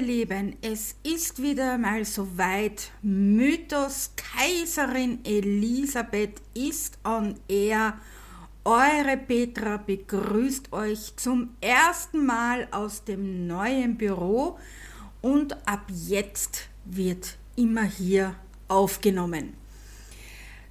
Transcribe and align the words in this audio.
Lieben, 0.00 0.56
es 0.62 0.96
ist 1.02 1.42
wieder 1.42 1.76
mal 1.76 2.04
soweit. 2.04 2.90
Mythos 3.02 4.12
Kaiserin 4.16 5.24
Elisabeth 5.24 6.40
ist 6.54 6.98
on 7.04 7.34
air. 7.48 7.98
Eure 8.64 9.18
Petra 9.18 9.76
begrüßt 9.76 10.72
euch 10.72 11.14
zum 11.16 11.50
ersten 11.60 12.24
Mal 12.24 12.68
aus 12.70 13.04
dem 13.04 13.46
neuen 13.46 13.96
Büro 13.96 14.58
und 15.20 15.52
ab 15.68 15.86
jetzt 15.90 16.68
wird 16.84 17.36
immer 17.56 17.84
hier 17.84 18.34
aufgenommen. 18.68 19.54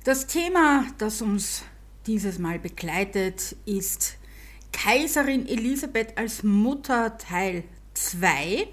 Das 0.04 0.26
Thema, 0.26 0.86
das 0.98 1.22
uns 1.22 1.64
dieses 2.08 2.40
Mal 2.40 2.58
begleitet, 2.58 3.56
ist 3.66 4.18
Kaiserin 4.72 5.48
Elisabeth 5.48 6.18
als 6.18 6.42
Mutter 6.42 7.18
Teil 7.18 7.64
2. 7.94 8.68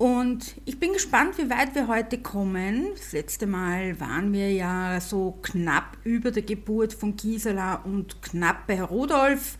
Und 0.00 0.54
ich 0.64 0.80
bin 0.80 0.94
gespannt, 0.94 1.36
wie 1.36 1.50
weit 1.50 1.74
wir 1.74 1.86
heute 1.86 2.16
kommen. 2.16 2.86
Das 2.96 3.12
letzte 3.12 3.46
Mal 3.46 4.00
waren 4.00 4.32
wir 4.32 4.50
ja 4.50 4.98
so 4.98 5.38
knapp 5.42 5.98
über 6.04 6.30
der 6.30 6.42
Geburt 6.42 6.94
von 6.94 7.16
Gisela 7.16 7.74
und 7.74 8.22
knapp 8.22 8.66
bei 8.66 8.82
Rudolf. 8.82 9.58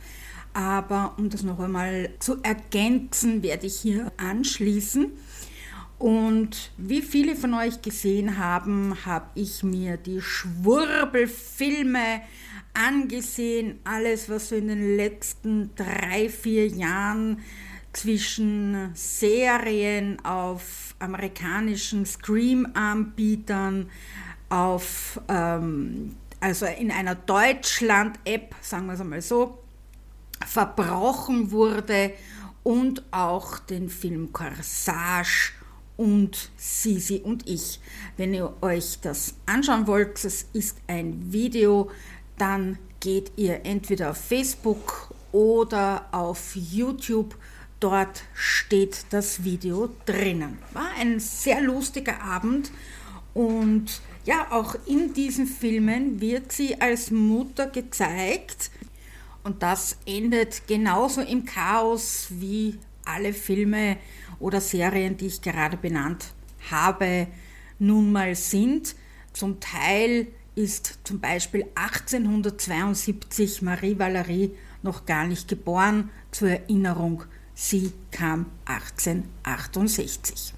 Aber 0.55 1.13
um 1.19 1.29
das 1.29 1.43
noch 1.43 1.61
einmal 1.61 2.09
zu 2.21 2.43
ergänzen, 2.43 3.43
werde 3.43 3.67
ich 3.67 3.81
hier 3.81 4.13
anschließen. 4.17 5.13
Und 5.99 6.71
wie 6.79 7.03
viele 7.03 7.37
von 7.37 7.53
euch 7.53 7.83
gesehen 7.83 8.39
haben, 8.39 8.97
habe 9.05 9.29
ich 9.35 9.63
mir 9.63 9.99
die 9.99 10.23
Schwurbelfilme 10.23 12.23
angesehen. 12.73 13.79
Alles, 13.85 14.31
was 14.31 14.49
so 14.49 14.57
in 14.57 14.69
den 14.69 14.97
letzten 14.97 15.75
drei, 15.75 16.31
vier 16.31 16.67
Jahren 16.67 17.43
zwischen 17.93 18.91
Serien 18.95 20.25
auf 20.25 20.95
amerikanischen 20.99 22.07
Scream-Anbietern, 22.07 23.91
auf, 24.49 25.21
ähm, 25.29 26.17
also 26.41 26.67
in 26.67 26.91
einer 26.91 27.15
Deutschland-App, 27.15 28.55
sagen 28.61 28.87
wir 28.87 28.95
es 28.95 29.01
einmal 29.01 29.23
so, 29.23 29.59
verbrochen 30.47 31.51
wurde 31.51 32.13
und 32.63 33.03
auch 33.11 33.59
den 33.59 33.89
Film 33.89 34.33
Corsage 34.33 35.53
und 35.97 36.51
Sisi 36.57 37.21
und 37.23 37.47
ich. 37.49 37.81
Wenn 38.17 38.35
ihr 38.35 38.55
euch 38.63 39.01
das 39.01 39.35
anschauen 39.47 39.87
wollt, 39.87 40.25
es 40.25 40.47
ist 40.53 40.79
ein 40.87 41.33
Video, 41.33 41.91
dann 42.39 42.79
geht 43.01 43.33
ihr 43.37 43.65
entweder 43.65 44.11
auf 44.11 44.17
Facebook 44.17 45.15
oder 45.33 46.09
auf 46.13 46.55
YouTube 46.55 47.37
Dort 47.81 48.25
steht 48.35 49.07
das 49.11 49.43
Video 49.43 49.89
drinnen. 50.05 50.59
War 50.75 50.91
ein 50.99 51.19
sehr 51.19 51.63
lustiger 51.63 52.23
Abend 52.23 52.71
und 53.33 54.03
ja, 54.27 54.49
auch 54.51 54.75
in 54.87 55.15
diesen 55.15 55.47
Filmen 55.47 56.21
wird 56.21 56.53
sie 56.53 56.79
als 56.81 57.11
Mutter 57.11 57.67
gezeigt 57.67 58.71
und 59.45 59.63
das 59.63 59.97
endet 60.05 60.67
genauso 60.67 61.23
im 61.23 61.47
Chaos 61.47 62.27
wie 62.31 62.79
alle 63.07 63.33
Filme 63.33 63.97
oder 64.39 64.61
Serien, 64.61 65.17
die 65.17 65.27
ich 65.27 65.41
gerade 65.41 65.79
benannt 65.79 66.35
habe, 66.71 67.29
nun 67.79 68.13
mal 68.13 68.35
sind. 68.35 68.95
Zum 69.33 69.59
Teil 69.59 70.27
ist 70.55 70.99
zum 71.05 71.21
Beispiel 71.21 71.65
1872 71.75 73.63
Marie 73.63 73.99
Valerie 73.99 74.51
noch 74.83 75.07
gar 75.07 75.27
nicht 75.27 75.49
geboren, 75.49 76.11
zur 76.31 76.51
Erinnerung 76.51 77.25
Sie 77.63 77.93
kam 78.11 78.47
1868. 78.65 80.55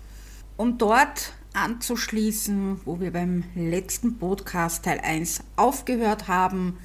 Um 0.57 0.79
dort 0.79 1.33
anzuschließen, 1.53 2.83
wo 2.85 3.01
wir 3.01 3.11
beim 3.11 3.43
letzten 3.57 4.19
Podcast 4.19 4.85
Teil 4.85 5.01
1 5.01 5.41
aufgehört 5.57 6.29
haben, 6.29 6.79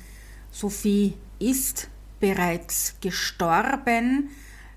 Sophie 0.50 1.13
ist 1.38 1.89
bereits 2.19 2.95
gestorben. 3.00 4.31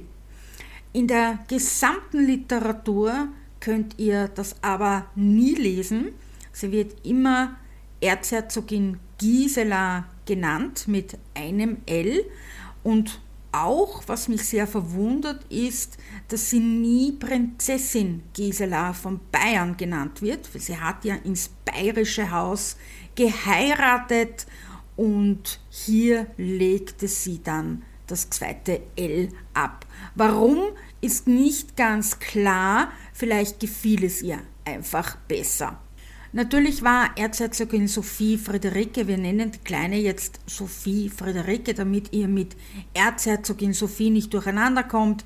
In 0.92 1.08
der 1.08 1.40
gesamten 1.48 2.24
Literatur 2.24 3.28
könnt 3.58 3.98
ihr 3.98 4.28
das 4.28 4.54
aber 4.62 5.06
nie 5.16 5.54
lesen. 5.54 6.12
Sie 6.52 6.70
wird 6.70 7.04
immer 7.04 7.56
Erzherzogin 8.00 9.00
Gisela 9.18 10.04
genannt 10.24 10.86
mit 10.86 11.18
einem 11.34 11.78
L 11.86 12.24
und 12.82 13.20
auch, 13.50 14.02
was 14.06 14.28
mich 14.28 14.44
sehr 14.44 14.66
verwundert, 14.66 15.44
ist, 15.50 15.96
dass 16.28 16.50
sie 16.50 16.58
nie 16.60 17.12
Prinzessin 17.12 18.22
Gisela 18.34 18.92
von 18.92 19.20
Bayern 19.30 19.76
genannt 19.76 20.22
wird. 20.22 20.48
Sie 20.52 20.76
hat 20.76 21.04
ja 21.04 21.14
ins 21.16 21.50
bayerische 21.64 22.30
Haus 22.30 22.76
geheiratet 23.14 24.46
und 24.96 25.60
hier 25.70 26.26
legte 26.36 27.06
sie 27.08 27.42
dann 27.42 27.82
das 28.06 28.30
zweite 28.30 28.82
L 28.96 29.28
ab. 29.54 29.86
Warum 30.14 30.58
ist 31.00 31.26
nicht 31.26 31.76
ganz 31.76 32.18
klar, 32.18 32.90
vielleicht 33.12 33.60
gefiel 33.60 34.04
es 34.04 34.22
ihr 34.22 34.40
einfach 34.64 35.16
besser. 35.28 35.78
Natürlich 36.32 36.82
war 36.82 37.16
Erzherzogin 37.16 37.86
Sophie 37.86 38.38
Friederike, 38.38 39.06
wir 39.06 39.18
nennen 39.18 39.52
die 39.52 39.58
Kleine 39.58 39.98
jetzt 39.98 40.40
Sophie 40.46 41.08
Friederike, 41.08 41.74
damit 41.74 42.12
ihr 42.12 42.26
mit 42.26 42.56
Erzherzogin 42.92 43.72
Sophie 43.72 44.10
nicht 44.10 44.34
durcheinander 44.34 44.82
kommt. 44.82 45.24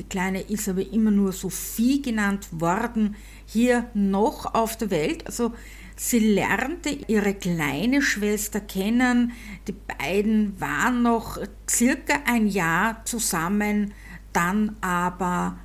Die 0.00 0.04
Kleine 0.04 0.40
ist 0.40 0.68
aber 0.68 0.84
immer 0.92 1.12
nur 1.12 1.32
Sophie 1.32 2.02
genannt 2.02 2.48
worden, 2.50 3.14
hier 3.46 3.88
noch 3.94 4.52
auf 4.54 4.76
der 4.76 4.90
Welt. 4.90 5.26
Also 5.26 5.52
Sie 6.00 6.20
lernte 6.20 6.90
ihre 7.08 7.34
kleine 7.34 8.02
Schwester 8.02 8.60
kennen. 8.60 9.32
Die 9.66 9.72
beiden 9.72 10.58
waren 10.60 11.02
noch 11.02 11.38
circa 11.68 12.20
ein 12.24 12.46
Jahr 12.46 13.04
zusammen, 13.04 13.92
dann 14.32 14.76
aber 14.80 15.58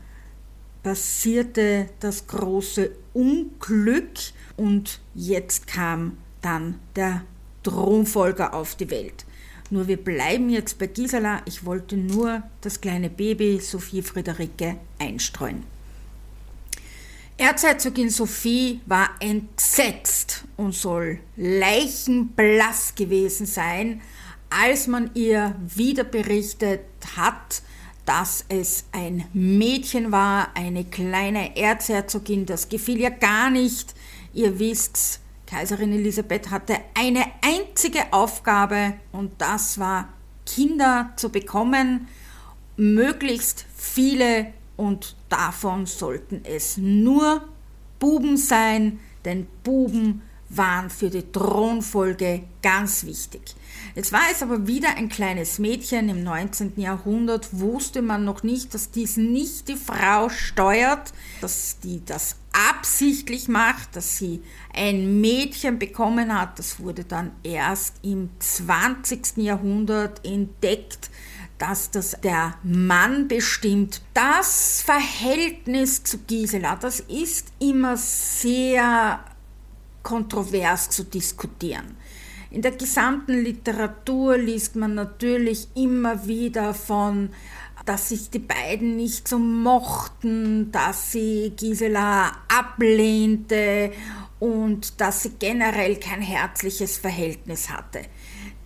passierte 0.81 1.87
das 1.99 2.25
große 2.25 2.95
Unglück 3.13 4.09
und 4.57 5.01
jetzt 5.13 5.67
kam 5.67 6.17
dann 6.41 6.79
der 6.95 7.21
Thronfolger 7.61 8.55
auf 8.55 8.73
die 8.73 8.89
Welt. 8.89 9.25
Nur 9.69 9.87
wir 9.87 9.97
bleiben 9.97 10.49
jetzt 10.49 10.79
bei 10.79 10.87
Gisela. 10.87 11.43
Ich 11.45 11.63
wollte 11.63 11.95
nur 11.95 12.41
das 12.61 12.81
kleine 12.81 13.11
Baby 13.11 13.59
Sophie 13.59 14.01
Friederike 14.01 14.77
einstreuen. 14.97 15.72
Erzherzogin 17.37 18.09
Sophie 18.09 18.81
war 18.85 19.09
entsetzt 19.19 20.45
und 20.55 20.73
soll 20.73 21.19
leichenblass 21.35 22.93
gewesen 22.95 23.45
sein, 23.45 24.01
als 24.49 24.87
man 24.87 25.09
ihr 25.15 25.55
wieder 25.67 26.03
berichtet 26.03 26.81
hat, 27.17 27.63
dass 28.05 28.45
es 28.49 28.85
ein 28.91 29.25
Mädchen 29.33 30.11
war, 30.11 30.55
eine 30.55 30.85
kleine 30.85 31.57
Erzherzogin, 31.57 32.45
das 32.45 32.69
gefiel 32.69 32.99
ihr 32.99 33.11
gar 33.11 33.49
nicht. 33.49 33.95
Ihr 34.33 34.59
wisst, 34.59 35.19
Kaiserin 35.47 35.93
Elisabeth 35.93 36.51
hatte 36.51 36.77
eine 36.93 37.25
einzige 37.41 38.11
Aufgabe 38.11 38.93
und 39.11 39.31
das 39.39 39.79
war 39.79 40.09
Kinder 40.45 41.13
zu 41.15 41.29
bekommen, 41.29 42.07
möglichst 42.75 43.65
viele 43.75 44.53
und 44.75 45.15
davon 45.33 45.87
sollten 45.87 46.41
es 46.43 46.77
nur 46.77 47.41
Buben 47.99 48.37
sein, 48.37 48.99
denn 49.25 49.47
Buben 49.63 50.21
waren 50.49 50.91
für 50.91 51.09
die 51.09 51.31
Thronfolge 51.31 52.43
ganz 52.61 53.03
wichtig. 53.03 53.55
Jetzt 53.95 54.11
war 54.11 54.21
es 54.31 54.43
aber 54.43 54.67
wieder 54.67 54.89
ein 54.95 55.09
kleines 55.09 55.57
Mädchen 55.57 56.09
im 56.09 56.23
19. 56.23 56.73
Jahrhundert, 56.77 57.59
wusste 57.59 58.03
man 58.03 58.23
noch 58.23 58.43
nicht, 58.43 58.73
dass 58.75 58.91
dies 58.91 59.17
nicht 59.17 59.67
die 59.67 59.75
Frau 59.75 60.29
steuert, 60.29 61.13
dass 61.41 61.79
die 61.79 62.05
das 62.05 62.35
absichtlich 62.69 63.47
macht, 63.47 63.95
dass 63.95 64.17
sie 64.17 64.43
ein 64.75 65.19
Mädchen 65.19 65.79
bekommen 65.79 66.39
hat. 66.39 66.59
Das 66.59 66.79
wurde 66.79 67.03
dann 67.03 67.31
erst 67.41 67.95
im 68.03 68.29
20. 68.37 69.37
Jahrhundert 69.37 70.23
entdeckt, 70.23 71.09
dass 71.57 71.91
das 71.91 72.17
der 72.21 72.55
Mann 72.63 73.27
bestimmt. 73.27 74.01
Das 74.13 74.81
Verhältnis 74.81 76.03
zu 76.03 76.19
Gisela, 76.19 76.75
das 76.75 76.99
ist 77.01 77.47
immer 77.59 77.97
sehr 77.97 79.23
kontrovers 80.01 80.89
zu 80.89 81.03
diskutieren. 81.03 81.97
In 82.51 82.61
der 82.61 82.71
gesamten 82.71 83.43
Literatur 83.43 84.37
liest 84.37 84.75
man 84.75 84.93
natürlich 84.93 85.69
immer 85.75 86.27
wieder 86.27 86.73
von, 86.73 87.29
dass 87.85 88.09
sich 88.09 88.29
die 88.29 88.39
beiden 88.39 88.95
nicht 88.95 89.27
so 89.27 89.39
mochten, 89.39 90.71
dass 90.71 91.11
sie 91.11 91.53
Gisela 91.57 92.31
ablehnte 92.47 93.91
und 94.39 95.01
dass 95.01 95.23
sie 95.23 95.31
generell 95.39 95.95
kein 95.95 96.21
herzliches 96.21 96.97
Verhältnis 96.97 97.69
hatte. 97.69 98.03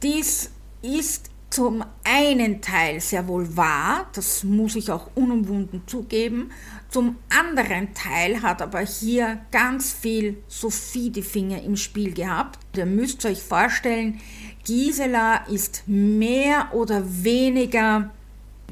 Dies 0.04 0.52
ist 0.82 1.32
zum 1.58 1.84
einen 2.04 2.62
Teil 2.62 3.02
sehr 3.02 3.28
wohl 3.28 3.58
wahr, 3.58 4.06
das 4.14 4.44
muss 4.44 4.76
ich 4.76 4.92
auch 4.92 5.10
unumwunden 5.16 5.82
zugeben, 5.88 6.52
zum 6.92 7.16
anderen 7.36 7.96
Teil 7.96 8.44
hat 8.44 8.62
aber 8.62 8.82
hier 8.82 9.40
ganz 9.50 9.92
viel 9.92 10.38
Sophie 10.48 11.10
die 11.10 11.24
Finger 11.24 11.64
im 11.64 11.76
Spiel 11.76 12.14
gehabt. 12.14 12.60
Ihr 12.76 12.86
müsst 12.86 13.26
euch 13.26 13.42
vorstellen, 13.42 14.22
Gisela 14.66 15.48
ist 15.48 15.82
mehr 15.88 16.76
oder 16.76 17.02
weniger 17.24 18.12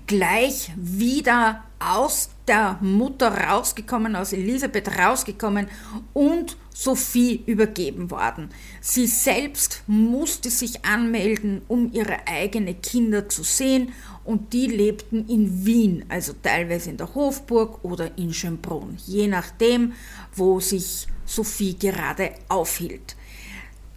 gleich 0.05 0.71
wieder 0.75 1.63
aus 1.79 2.34
der 2.47 2.77
Mutter 2.81 3.29
rausgekommen, 3.29 4.15
aus 4.15 4.33
Elisabeth 4.33 4.97
rausgekommen 4.97 5.67
und 6.13 6.57
Sophie 6.73 7.41
übergeben 7.45 8.11
worden. 8.11 8.49
Sie 8.81 9.07
selbst 9.07 9.83
musste 9.87 10.49
sich 10.49 10.83
anmelden, 10.85 11.61
um 11.67 11.91
ihre 11.93 12.27
eigenen 12.27 12.81
Kinder 12.81 13.29
zu 13.29 13.43
sehen 13.43 13.93
und 14.25 14.53
die 14.53 14.67
lebten 14.67 15.27
in 15.29 15.65
Wien, 15.65 16.05
also 16.09 16.33
teilweise 16.41 16.89
in 16.89 16.97
der 16.97 17.15
Hofburg 17.15 17.83
oder 17.83 18.17
in 18.17 18.33
Schönbrunn, 18.33 18.97
je 19.05 19.27
nachdem, 19.27 19.93
wo 20.35 20.59
sich 20.59 21.07
Sophie 21.25 21.77
gerade 21.77 22.31
aufhielt. 22.49 23.15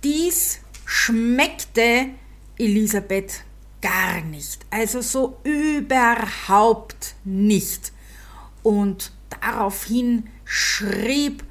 Dies 0.04 0.60
schmeckte 0.84 2.10
Elisabeth 2.58 3.42
gar 3.80 4.20
nicht, 4.22 4.64
also 4.70 5.00
so 5.00 5.38
überhaupt 5.44 7.14
nicht. 7.24 7.92
Und 8.62 9.12
daraufhin 9.40 10.24
schrieb 10.44 11.44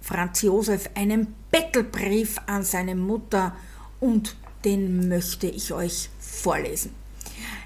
Franz 0.00 0.42
Josef 0.42 0.88
einen 0.94 1.34
Bettelbrief 1.50 2.36
an 2.46 2.62
seine 2.62 2.94
Mutter 2.94 3.54
und 4.00 4.36
den 4.64 5.08
möchte 5.08 5.46
ich 5.46 5.72
euch 5.72 6.10
vorlesen. 6.18 6.94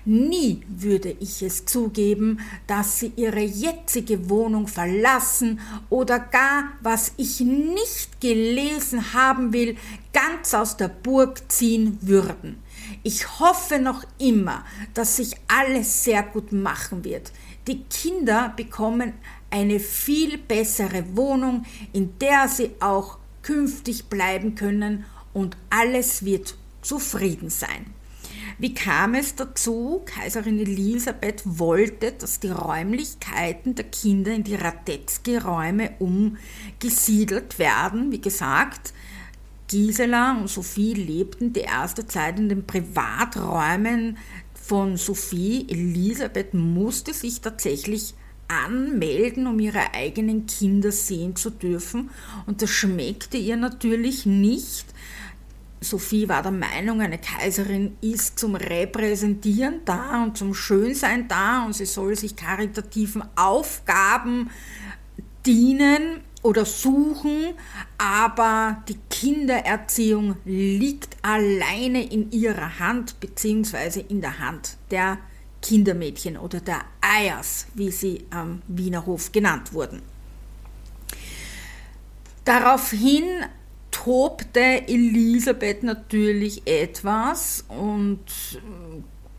Nie 0.05 0.63
würde 0.69 1.17
ich 1.21 1.43
es 1.43 1.65
zugeben, 1.65 2.41
dass 2.67 2.99
sie 2.99 3.13
ihre 3.15 3.41
jetzige 3.41 4.29
Wohnung 4.29 4.67
verlassen 4.67 5.61
oder 5.91 6.19
gar, 6.19 6.73
was 6.81 7.13
ich 7.17 7.41
nicht 7.41 8.21
gelesen 8.21 9.15
haben 9.15 9.53
will, 9.53 9.77
ganz 10.13 10.55
aus 10.55 10.77
der 10.77 10.89
Burg 10.89 11.51
ziehen 11.51 11.99
würden. 12.01 12.61
Ich 13.05 13.39
hoffe 13.39 13.79
noch 13.79 14.05
immer, 14.19 14.65
dass 14.95 15.17
sich 15.17 15.35
alles 15.47 16.03
sehr 16.03 16.25
gut 16.25 16.53
machen 16.53 17.05
wird. 17.05 17.33
Die 17.67 17.85
Kinder 17.85 18.53
bekommen 18.57 19.13
eine 19.51 19.79
viel 19.79 20.39
bessere 20.39 21.17
Wohnung, 21.17 21.65
in 21.93 22.19
der 22.19 22.49
sie 22.49 22.71
auch 22.81 23.19
künftig 23.43 24.07
bleiben 24.07 24.55
können 24.55 25.05
und 25.33 25.57
alles 25.71 26.25
wird 26.25 26.57
zufrieden 26.81 27.51
sein. 27.51 27.87
Wie 28.59 28.75
kam 28.75 29.15
es 29.15 29.35
dazu? 29.35 30.03
Kaiserin 30.05 30.59
Elisabeth 30.59 31.43
wollte, 31.45 32.13
dass 32.13 32.41
die 32.41 32.51
Räumlichkeiten 32.51 33.75
der 33.75 33.87
Kinder 33.87 34.33
in 34.33 34.45
die 34.45 34.55
Radetzky-Räume 34.55 35.93
umgesiedelt 35.99 37.59
werden. 37.59 38.13
Wie 38.13 38.21
gesagt, 38.21 38.93
Gisela 39.69 40.33
und 40.33 40.49
Sophie 40.49 40.95
lebten 40.95 41.53
die 41.53 41.61
erste 41.61 42.07
Zeit 42.07 42.39
in 42.39 42.49
den 42.49 42.67
Privaträumen 42.67 44.19
von 44.73 44.97
Sophie. 44.97 45.67
Elisabeth 45.69 46.55
musste 46.55 47.13
sich 47.13 47.43
tatsächlich 47.43 48.15
anmelden, 48.49 49.47
um 49.47 49.61
ihre 49.61 49.93
eigenen 49.93 50.47
Kinder 50.47 50.91
sehen 50.91 51.37
zu 51.37 51.51
dürfen. 51.51 52.09
Und 52.47 52.63
das 52.63 52.71
schmeckte 52.71 53.37
ihr 53.37 53.59
natürlich 53.59 54.25
nicht. 54.25 54.87
Sophie 55.83 56.27
war 56.27 56.43
der 56.43 56.53
Meinung, 56.53 57.03
eine 57.03 57.19
Kaiserin 57.19 57.99
ist 58.01 58.39
zum 58.39 58.55
Repräsentieren 58.55 59.81
da 59.85 60.25
und 60.25 60.39
zum 60.39 60.55
Schönsein 60.55 61.29
da 61.29 61.67
und 61.67 61.75
sie 61.75 61.85
soll 61.85 62.17
sich 62.17 62.35
karitativen 62.35 63.25
Aufgaben 63.37 64.49
dienen 65.45 66.23
oder 66.43 66.65
suchen, 66.65 67.55
aber 67.99 68.83
die 68.89 68.99
Kindererziehung 69.09 70.37
liegt 70.45 71.17
alleine 71.23 72.05
in 72.05 72.33
ihrer 72.33 72.79
Hand 72.79 73.21
beziehungsweise 73.21 74.01
in 74.01 74.21
der 74.21 74.39
Hand 74.39 74.77
der 74.91 75.19
Kindermädchen 75.63 76.37
oder 76.37 76.61
der 76.61 76.83
Eiers, 77.01 77.67
wie 77.75 77.91
sie 77.91 78.27
am 78.31 78.63
Wiener 78.67 79.07
Hof 79.07 79.31
genannt 79.31 79.73
wurden. 79.73 80.03
Daraufhin 82.45 83.25
tobte 83.93 84.89
Elisabeth 84.89 85.85
natürlich 85.85 86.67
etwas 86.67 87.65
und 87.69 88.19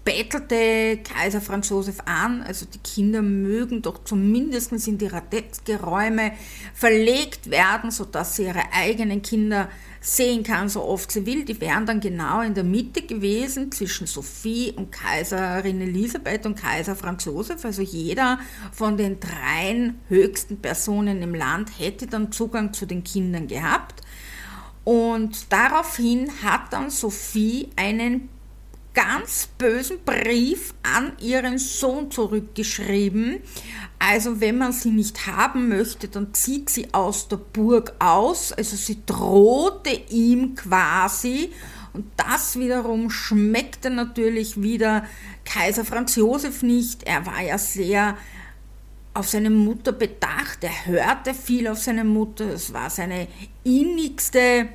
bettelte 0.03 0.99
Kaiser 1.03 1.39
Franz 1.39 1.69
Josef 1.69 1.97
an, 2.05 2.41
also 2.43 2.65
die 2.65 2.79
Kinder 2.79 3.21
mögen 3.21 3.81
doch 3.81 4.03
zumindest 4.03 4.71
in 4.87 4.97
die 4.97 5.07
Radetzky-Räume 5.07 6.33
verlegt 6.73 7.49
werden, 7.49 7.89
sodass 7.89 8.35
sie 8.35 8.43
ihre 8.43 8.73
eigenen 8.73 9.21
Kinder 9.21 9.69
sehen 10.01 10.43
kann, 10.43 10.67
so 10.67 10.83
oft 10.83 11.11
sie 11.11 11.25
will. 11.25 11.45
Die 11.45 11.59
wären 11.61 11.85
dann 11.85 12.01
genau 12.01 12.41
in 12.41 12.53
der 12.53 12.65
Mitte 12.65 13.03
gewesen 13.03 13.71
zwischen 13.71 14.05
Sophie 14.05 14.73
und 14.75 14.91
Kaiserin 14.91 15.79
Elisabeth 15.79 16.45
und 16.45 16.59
Kaiser 16.59 16.95
Franz 16.95 17.23
Josef. 17.23 17.63
Also 17.63 17.81
jeder 17.81 18.39
von 18.73 18.97
den 18.97 19.21
dreien 19.21 19.99
höchsten 20.09 20.57
Personen 20.57 21.21
im 21.21 21.33
Land 21.33 21.79
hätte 21.79 22.07
dann 22.07 22.33
Zugang 22.33 22.73
zu 22.73 22.85
den 22.85 23.05
Kindern 23.05 23.47
gehabt. 23.47 24.01
Und 24.83 25.53
daraufhin 25.53 26.29
hat 26.43 26.73
dann 26.73 26.89
Sophie 26.89 27.69
einen 27.77 28.27
ganz 28.93 29.47
bösen 29.57 29.99
Brief 30.05 30.73
an 30.83 31.13
ihren 31.19 31.57
Sohn 31.57 32.11
zurückgeschrieben. 32.11 33.41
Also 33.99 34.39
wenn 34.39 34.57
man 34.57 34.73
sie 34.73 34.91
nicht 34.91 35.27
haben 35.27 35.69
möchte, 35.69 36.07
dann 36.07 36.33
zieht 36.33 36.69
sie 36.69 36.93
aus 36.93 37.27
der 37.27 37.37
Burg 37.37 37.93
aus. 37.99 38.51
Also 38.53 38.75
sie 38.75 38.99
drohte 39.05 39.91
ihm 40.09 40.55
quasi. 40.55 41.51
Und 41.93 42.05
das 42.17 42.57
wiederum 42.57 43.09
schmeckte 43.09 43.89
natürlich 43.89 44.61
wieder 44.61 45.05
Kaiser 45.45 45.85
Franz 45.85 46.15
Josef 46.15 46.63
nicht. 46.63 47.03
Er 47.03 47.25
war 47.25 47.41
ja 47.41 47.57
sehr 47.57 48.17
auf 49.13 49.29
seine 49.29 49.51
Mutter 49.51 49.91
bedacht. 49.91 50.63
Er 50.63 50.85
hörte 50.85 51.33
viel 51.33 51.67
auf 51.67 51.79
seine 51.79 52.03
Mutter. 52.03 52.45
Es 52.53 52.73
war 52.73 52.89
seine 52.89 53.27
innigste, 53.63 54.69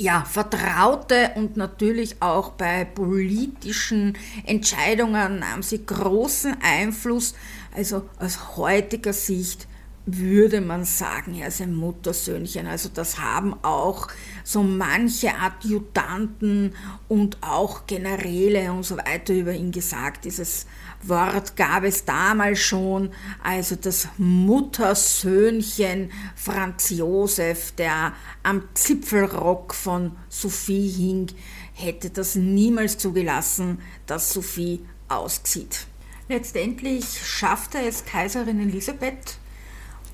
ja, 0.00 0.24
Vertraute 0.24 1.32
und 1.34 1.58
natürlich 1.58 2.22
auch 2.22 2.52
bei 2.52 2.86
politischen 2.86 4.16
Entscheidungen 4.46 5.40
nahm 5.40 5.62
sie 5.62 5.84
großen 5.84 6.56
Einfluss. 6.62 7.34
Also 7.76 8.08
aus 8.18 8.56
heutiger 8.56 9.12
Sicht 9.12 9.68
würde 10.06 10.62
man 10.62 10.86
sagen, 10.86 11.34
er 11.34 11.48
ist 11.48 11.60
ein 11.60 11.74
Muttersöhnchen. 11.74 12.66
Also 12.66 12.88
das 12.88 13.18
haben 13.18 13.54
auch 13.62 14.08
so 14.42 14.62
manche 14.62 15.34
Adjutanten 15.34 16.74
und 17.06 17.36
auch 17.42 17.86
Generäle 17.86 18.72
und 18.72 18.84
so 18.84 18.96
weiter 18.96 19.34
über 19.34 19.52
ihn 19.52 19.70
gesagt. 19.70 20.24
Dieses 20.24 20.64
Wort 21.02 21.56
gab 21.56 21.84
es 21.84 22.04
damals 22.04 22.58
schon. 22.58 23.10
Also 23.42 23.76
das 23.76 24.08
Muttersöhnchen 24.18 26.10
Franz 26.34 26.90
Josef, 26.90 27.72
der 27.72 28.12
am 28.42 28.62
Zipfelrock 28.74 29.74
von 29.74 30.16
Sophie 30.28 30.88
hing, 30.88 31.28
hätte 31.72 32.10
das 32.10 32.34
niemals 32.34 32.98
zugelassen, 32.98 33.80
dass 34.06 34.32
Sophie 34.32 34.80
auszieht. 35.08 35.86
Letztendlich 36.28 37.04
schaffte 37.26 37.78
es 37.78 38.04
Kaiserin 38.04 38.60
Elisabeth 38.60 39.38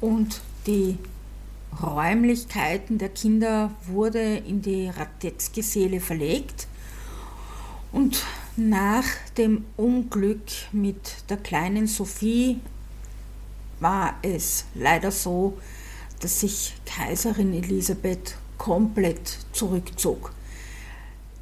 und 0.01 0.41
die 0.67 0.99
Räumlichkeiten 1.83 2.97
der 2.99 3.11
Kinder 3.11 3.71
wurde 3.87 4.37
in 4.39 4.63
die 4.63 4.89
Radetzky-Säle 4.89 6.01
verlegt 6.01 6.69
und 7.93 8.25
nach 8.57 9.05
dem 9.37 9.65
Unglück 9.77 10.47
mit 10.73 11.29
der 11.29 11.37
kleinen 11.37 11.87
Sophie 11.87 12.61
war 13.81 14.15
es 14.23 14.65
leider 14.75 15.11
so, 15.11 15.59
dass 16.21 16.41
sich 16.41 16.75
Kaiserin 16.87 17.53
Elisabeth 17.53 18.37
komplett 18.57 19.39
zurückzog. 19.53 20.33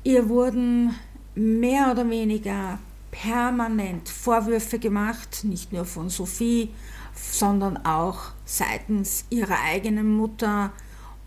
Ihr 0.02 0.28
wurden 0.28 0.94
mehr 1.34 1.92
oder 1.92 2.08
weniger 2.10 2.78
permanent 3.10 4.08
Vorwürfe 4.08 4.80
gemacht, 4.80 5.44
nicht 5.44 5.72
nur 5.72 5.84
von 5.84 6.10
Sophie, 6.10 6.70
sondern 7.14 7.76
auch 7.86 8.32
seitens 8.44 9.24
ihrer 9.30 9.60
eigenen 9.62 10.16
Mutter 10.16 10.72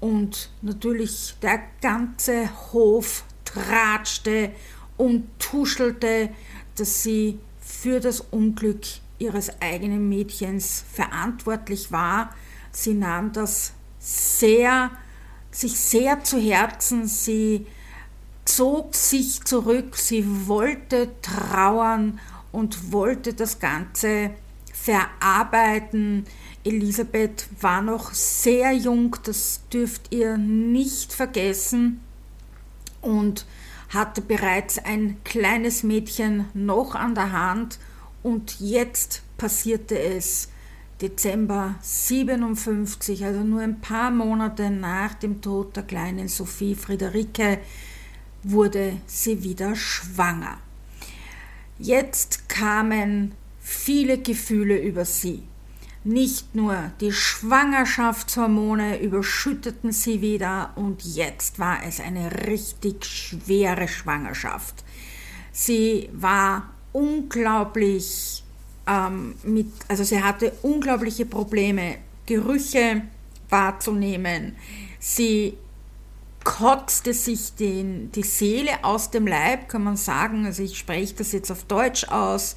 und 0.02 0.52
natürlich 0.62 1.36
der 1.42 1.62
ganze 1.82 2.50
Hof 2.74 3.24
tratschte 3.46 4.52
und 4.98 5.28
tuschelte, 5.40 6.30
dass 6.76 7.04
sie 7.04 7.40
für 7.60 8.00
das 8.00 8.22
Unglück 8.22 8.82
ihres 9.20 9.62
eigenen 9.62 10.10
Mädchens 10.10 10.84
verantwortlich 10.92 11.92
war. 11.92 12.34
Sie 12.72 12.94
nahm 12.94 13.34
das 13.34 13.74
sehr, 14.00 14.92
sich 15.52 15.80
sehr 15.80 16.24
zu 16.24 16.40
Herzen. 16.40 17.08
Sie 17.08 17.66
zog 18.46 18.96
sich 18.96 19.44
zurück. 19.44 19.98
Sie 19.98 20.48
wollte 20.48 21.10
trauern 21.22 22.20
und 22.52 22.92
wollte 22.92 23.34
das 23.34 23.60
Ganze 23.60 24.32
verarbeiten. 24.74 26.26
Elisabeth 26.64 27.48
war 27.62 27.82
noch 27.82 28.14
sehr 28.14 28.72
jung, 28.74 29.16
das 29.24 29.62
dürft 29.72 30.14
ihr 30.14 30.38
nicht 30.38 31.14
vergessen 31.14 32.02
und 33.02 33.46
hatte 33.90 34.22
bereits 34.22 34.78
ein 34.80 35.18
kleines 35.24 35.84
Mädchen 35.84 36.46
noch 36.54 36.96
an 36.96 37.16
der 37.16 37.32
Hand 37.32 37.80
und 38.24 38.60
jetzt 38.60 39.22
passierte 39.38 39.98
es 39.98 40.50
Dezember 41.02 41.76
57, 41.82 43.24
also 43.24 43.42
nur 43.42 43.62
ein 43.62 43.80
paar 43.80 44.10
Monate 44.10 44.72
nach 44.72 45.14
dem 45.14 45.42
Tod 45.42 45.76
der 45.76 45.84
kleinen 45.84 46.28
Sophie 46.28 46.74
Friederike, 46.74 47.60
wurde 48.42 48.98
sie 49.06 49.44
wieder 49.44 49.76
schwanger. 49.76 50.58
Jetzt 51.78 52.50
kamen 52.50 53.34
viele 53.60 54.18
Gefühle 54.18 54.80
über 54.80 55.06
sie. 55.06 55.44
Nicht 56.08 56.56
nur 56.56 56.92
die 57.02 57.12
Schwangerschaftshormone 57.12 59.02
überschütteten 59.02 59.92
sie 59.92 60.22
wieder 60.22 60.72
und 60.78 61.04
jetzt 61.04 61.60
war 61.60 61.80
es 61.86 62.00
eine 62.00 62.48
richtig 62.48 63.04
schwere 63.04 63.90
Schwangerschaft. 63.90 64.86
Sie 65.52 66.08
war 66.14 66.70
unglaublich 66.94 68.42
ähm, 68.88 69.36
mit, 69.44 69.68
also 69.90 70.06
sie 70.06 70.24
hatte 70.24 70.54
unglaubliche 70.62 71.26
Probleme, 71.26 71.98
Gerüche 72.26 73.02
wahrzunehmen. 73.50 74.56
Sie 75.00 75.58
kotzte 76.46 77.14
sich 77.14 77.56
den, 77.56 78.14
die 78.14 78.24
Seele 78.24 78.86
aus 78.86 79.12
dem 79.12 79.28
Leib, 79.28 79.68
kann 79.68 79.84
man 79.84 79.98
sagen. 79.98 80.46
Also 80.46 80.64
ich 80.64 80.78
spreche 80.78 81.16
das 81.16 81.34
jetzt 81.34 81.52
auf 81.52 81.66
Deutsch 81.66 82.06
aus. 82.06 82.56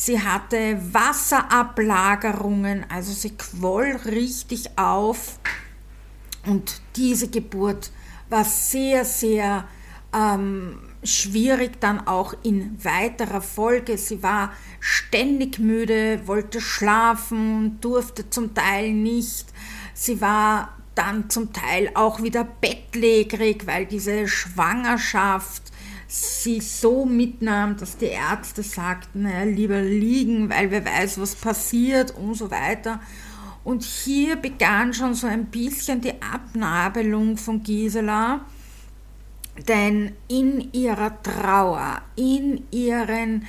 Sie 0.00 0.22
hatte 0.22 0.78
Wasserablagerungen, 0.92 2.86
also 2.88 3.12
sie 3.12 3.36
quoll 3.36 3.98
richtig 4.04 4.78
auf. 4.78 5.40
Und 6.46 6.80
diese 6.94 7.26
Geburt 7.26 7.90
war 8.28 8.44
sehr, 8.44 9.04
sehr 9.04 9.66
ähm, 10.14 10.78
schwierig 11.02 11.80
dann 11.80 12.06
auch 12.06 12.32
in 12.44 12.78
weiterer 12.84 13.40
Folge. 13.40 13.98
Sie 13.98 14.22
war 14.22 14.52
ständig 14.78 15.58
müde, 15.58 16.28
wollte 16.28 16.60
schlafen, 16.60 17.80
durfte 17.80 18.30
zum 18.30 18.54
Teil 18.54 18.92
nicht. 18.92 19.48
Sie 19.94 20.20
war 20.20 20.76
dann 20.94 21.28
zum 21.28 21.52
Teil 21.52 21.90
auch 21.94 22.22
wieder 22.22 22.44
bettlägerig, 22.44 23.66
weil 23.66 23.86
diese 23.86 24.28
Schwangerschaft 24.28 25.72
sie 26.08 26.60
so 26.60 27.04
mitnahm, 27.04 27.76
dass 27.76 27.98
die 27.98 28.06
Ärzte 28.06 28.62
sagten, 28.62 29.22
naja, 29.22 29.44
lieber 29.44 29.82
liegen, 29.82 30.48
weil 30.48 30.70
wer 30.70 30.84
weiß, 30.84 31.20
was 31.20 31.34
passiert 31.34 32.14
und 32.16 32.34
so 32.34 32.50
weiter. 32.50 33.00
Und 33.62 33.84
hier 33.84 34.36
begann 34.36 34.94
schon 34.94 35.12
so 35.12 35.26
ein 35.26 35.44
bisschen 35.46 36.00
die 36.00 36.14
Abnabelung 36.22 37.36
von 37.36 37.62
Gisela, 37.62 38.46
denn 39.68 40.12
in 40.28 40.72
ihrer 40.72 41.22
Trauer, 41.22 42.00
in 42.16 42.62
ihren 42.70 43.44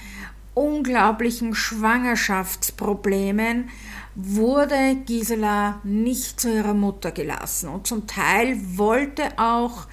unglaublichen 0.54 1.56
Schwangerschaftsproblemen 1.56 3.70
wurde 4.16 4.98
Gisela 5.06 5.80
nicht 5.86 6.42
zu 6.42 6.54
ihrer 6.54 6.74
Mutter 6.74 7.12
gelassen. 7.12 7.70
Und 7.70 7.88
zum 7.88 8.06
Teil 8.06 8.58
wollte 8.76 9.30
auch 9.38 9.88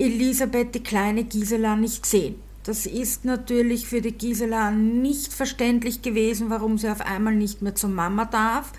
Elisabeth 0.00 0.74
die 0.74 0.82
kleine 0.82 1.24
Gisela 1.24 1.76
nicht 1.76 2.06
sehen. 2.06 2.36
Das 2.62 2.86
ist 2.86 3.26
natürlich 3.26 3.86
für 3.86 4.00
die 4.00 4.12
Gisela 4.12 4.70
nicht 4.70 5.32
verständlich 5.32 6.00
gewesen, 6.00 6.48
warum 6.48 6.78
sie 6.78 6.88
auf 6.88 7.02
einmal 7.02 7.34
nicht 7.34 7.60
mehr 7.60 7.74
zur 7.74 7.90
Mama 7.90 8.24
darf. 8.24 8.72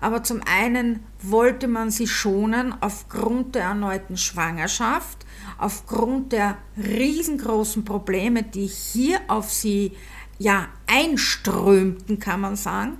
Aber 0.00 0.22
zum 0.22 0.40
einen 0.42 1.00
wollte 1.20 1.66
man 1.66 1.90
sie 1.90 2.06
schonen 2.06 2.74
aufgrund 2.80 3.56
der 3.56 3.64
erneuten 3.64 4.16
Schwangerschaft, 4.16 5.26
aufgrund 5.58 6.30
der 6.30 6.58
riesengroßen 6.76 7.84
Probleme, 7.84 8.44
die 8.44 8.66
hier 8.66 9.18
auf 9.26 9.50
sie 9.52 9.92
ja 10.38 10.68
einströmten, 10.86 12.20
kann 12.20 12.40
man 12.40 12.54
sagen. 12.54 12.98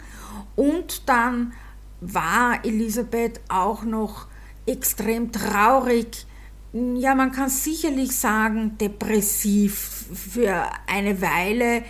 Und 0.57 1.09
dann 1.09 1.53
war 2.01 2.65
Elisabeth 2.65 3.41
auch 3.49 3.85
noch 3.85 4.27
extrem 4.67 5.31
traurig 5.31 6.27
ja, 6.73 7.15
man 7.15 7.33
kann 7.33 7.49
sicherlich 7.49 8.13
sagen, 8.13 8.77
depressiv 8.79 10.07
für 10.13 10.67
eine 10.87 11.21
Weile, 11.21 11.83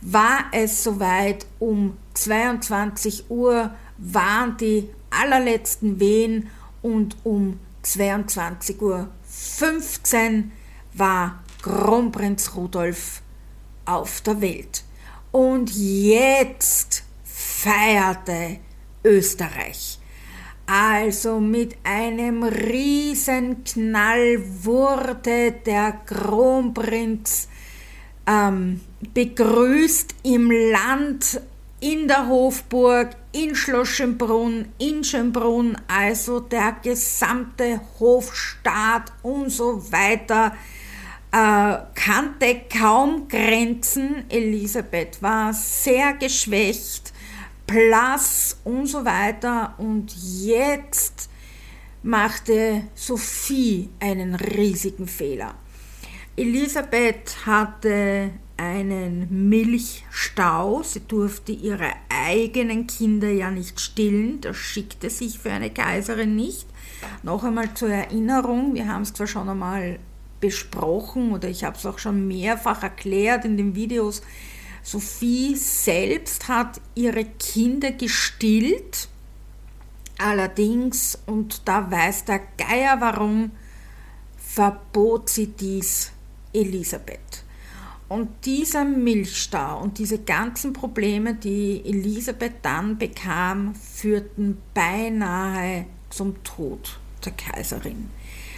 war 0.00 0.44
es 0.52 0.84
soweit, 0.84 1.44
um 1.58 1.96
22 2.14 3.28
Uhr 3.30 3.74
waren 3.98 4.56
die 4.58 4.88
allerletzten 5.10 5.98
Wehen 5.98 6.48
und 6.82 7.16
um 7.24 7.58
22.15 7.84 8.80
Uhr 8.80 9.08
war 10.94 11.42
Kronprinz 11.62 12.54
Rudolf 12.54 13.22
auf 13.84 14.20
der 14.20 14.40
Welt. 14.40 14.84
Und 15.32 15.72
jetzt 15.74 17.02
feierte 17.24 18.60
Österreich. 19.04 19.98
Also 20.70 21.40
mit 21.40 21.76
einem 21.82 22.42
Riesenknall 22.42 24.38
wurde 24.62 25.52
der 25.64 25.92
Kronprinz 26.04 27.48
ähm, 28.26 28.82
begrüßt 29.14 30.14
im 30.24 30.50
Land, 30.50 31.40
in 31.80 32.06
der 32.06 32.28
Hofburg, 32.28 33.16
in 33.32 33.54
Schloss 33.54 33.88
Schönbrunn, 33.88 34.66
in 34.76 35.02
Schönbrunn, 35.04 35.78
also 35.88 36.40
der 36.40 36.76
gesamte 36.82 37.80
Hofstaat 37.98 39.10
und 39.22 39.48
so 39.48 39.90
weiter 39.90 40.54
äh, 41.32 41.76
kannte 41.94 42.62
kaum 42.70 43.26
Grenzen. 43.26 44.28
Elisabeth 44.28 45.22
war 45.22 45.54
sehr 45.54 46.12
geschwächt, 46.12 47.14
blass 47.68 48.58
und 48.64 48.86
so 48.86 49.04
weiter. 49.04 49.74
Und 49.78 50.12
jetzt 50.42 51.30
machte 52.02 52.82
Sophie 52.94 53.90
einen 54.00 54.34
riesigen 54.34 55.06
Fehler. 55.06 55.54
Elisabeth 56.36 57.46
hatte 57.46 58.30
einen 58.56 59.48
Milchstau. 59.48 60.82
Sie 60.82 61.00
durfte 61.06 61.52
ihre 61.52 61.92
eigenen 62.08 62.86
Kinder 62.86 63.30
ja 63.30 63.50
nicht 63.50 63.78
stillen. 63.78 64.40
Das 64.40 64.56
schickte 64.56 65.10
sich 65.10 65.38
für 65.38 65.52
eine 65.52 65.70
Kaiserin 65.70 66.34
nicht. 66.34 66.66
Noch 67.22 67.44
einmal 67.44 67.74
zur 67.74 67.90
Erinnerung, 67.90 68.74
wir 68.74 68.88
haben 68.88 69.02
es 69.02 69.12
zwar 69.12 69.28
schon 69.28 69.48
einmal 69.48 70.00
besprochen 70.40 71.32
oder 71.32 71.48
ich 71.48 71.64
habe 71.64 71.76
es 71.76 71.86
auch 71.86 71.98
schon 71.98 72.26
mehrfach 72.26 72.82
erklärt 72.82 73.44
in 73.44 73.56
den 73.56 73.74
Videos. 73.74 74.22
Sophie 74.90 75.54
selbst 75.54 76.48
hat 76.48 76.80
ihre 76.94 77.26
Kinder 77.26 77.92
gestillt, 77.92 79.08
allerdings, 80.16 81.18
und 81.26 81.68
da 81.68 81.90
weiß 81.90 82.24
der 82.24 82.40
Geier 82.56 82.98
warum, 82.98 83.50
verbot 84.38 85.28
sie 85.28 85.48
dies 85.48 86.10
Elisabeth. 86.54 87.44
Und 88.08 88.30
dieser 88.46 88.86
Milchstau 88.86 89.82
und 89.82 89.98
diese 89.98 90.20
ganzen 90.20 90.72
Probleme, 90.72 91.34
die 91.34 91.82
Elisabeth 91.84 92.54
dann 92.62 92.96
bekam, 92.96 93.74
führten 93.74 94.56
beinahe 94.72 95.84
zum 96.08 96.42
Tod 96.44 96.98
der 97.26 97.32
Kaiserin. 97.32 98.08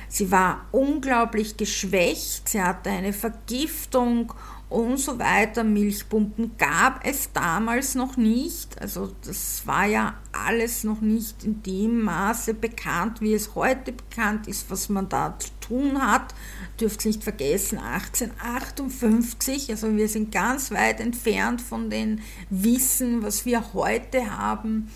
Sie 0.09 0.31
war 0.31 0.67
unglaublich 0.71 1.57
geschwächt, 1.57 2.49
sie 2.49 2.63
hatte 2.63 2.91
eine 2.91 3.13
Vergiftung 3.13 4.33
und 4.71 4.99
so 4.99 5.19
weiter. 5.19 5.65
Milchpumpen 5.65 6.53
gab 6.57 7.05
es 7.05 7.33
damals 7.33 7.95
noch 7.95 8.17
nicht. 8.17 8.81
Also 8.81 9.13
das 9.27 9.67
war 9.67 9.85
ja 9.85 10.15
alles 10.33 10.85
noch 10.85 11.01
nicht 11.01 11.45
in 11.45 11.63
dem 11.63 12.03
Maße 12.03 12.55
bekannt, 12.55 13.21
wie 13.21 13.35
es 13.35 13.55
heute 13.55 13.93
bekannt 13.93 14.47
ist, 14.47 14.71
was 14.71 14.89
man 14.89 15.09
da 15.09 15.37
zu 15.39 15.51
tun 15.61 16.01
hat. 16.01 16.35
Dürft 16.81 17.05
nicht 17.05 17.23
vergessen, 17.23 17.79
1858, 17.79 19.71
also 19.71 19.95
wir 19.95 20.09
sind 20.09 20.33
ganz 20.33 20.71
weit 20.71 21.01
entfernt 21.01 21.61
von 21.61 21.91
dem 21.91 22.21
Wissen, 22.49 23.23
was 23.23 23.45
wir 23.45 23.75
heute 23.75 24.39
haben. 24.39 24.91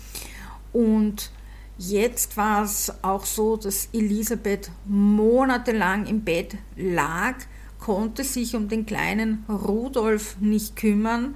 Und 0.73 1.29
Jetzt 1.77 2.37
war 2.37 2.63
es 2.63 2.89
auch 3.01 3.25
so, 3.25 3.57
dass 3.57 3.89
Elisabeth 3.91 4.71
monatelang 4.85 6.05
im 6.05 6.21
Bett 6.21 6.55
lag, 6.77 7.35
konnte 7.85 8.23
sich 8.23 8.55
um 8.55 8.67
den 8.67 8.87
kleinen 8.87 9.45
Rudolf 9.47 10.37
nicht 10.39 10.75
kümmern 10.75 11.35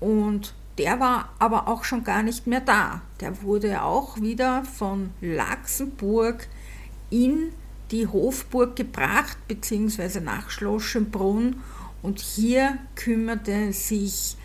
und 0.00 0.54
der 0.78 1.00
war 1.00 1.28
aber 1.38 1.68
auch 1.68 1.84
schon 1.84 2.02
gar 2.02 2.22
nicht 2.22 2.46
mehr 2.46 2.62
da. 2.62 3.02
Der 3.20 3.42
wurde 3.42 3.82
auch 3.82 4.18
wieder 4.18 4.64
von 4.64 5.10
Laxenburg 5.20 6.48
in 7.10 7.50
die 7.90 8.06
Hofburg 8.06 8.74
gebracht, 8.74 9.36
beziehungsweise 9.48 10.22
nach 10.22 10.48
Schloss 10.48 10.84
Schönbrunn 10.84 11.56
und 12.00 12.20
hier 12.20 12.78
kümmerte 12.94 13.74
sich 13.74 14.38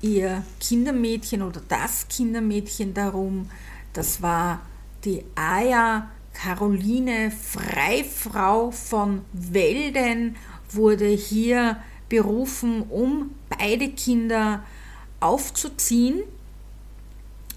ihr 0.00 0.42
Kindermädchen 0.58 1.42
oder 1.42 1.60
das 1.68 2.08
Kindermädchen 2.08 2.94
darum, 2.94 3.50
das 3.92 4.22
war 4.22 4.62
die 5.04 5.22
Aya 5.34 6.08
Caroline 6.32 7.30
Freifrau 7.30 8.70
von 8.70 9.20
Welden, 9.34 10.36
wurde 10.70 11.06
hier 11.06 11.76
berufen, 12.08 12.82
um 12.82 13.34
beide 13.48 13.88
Kinder 13.90 14.62
aufzuziehen. 15.20 16.22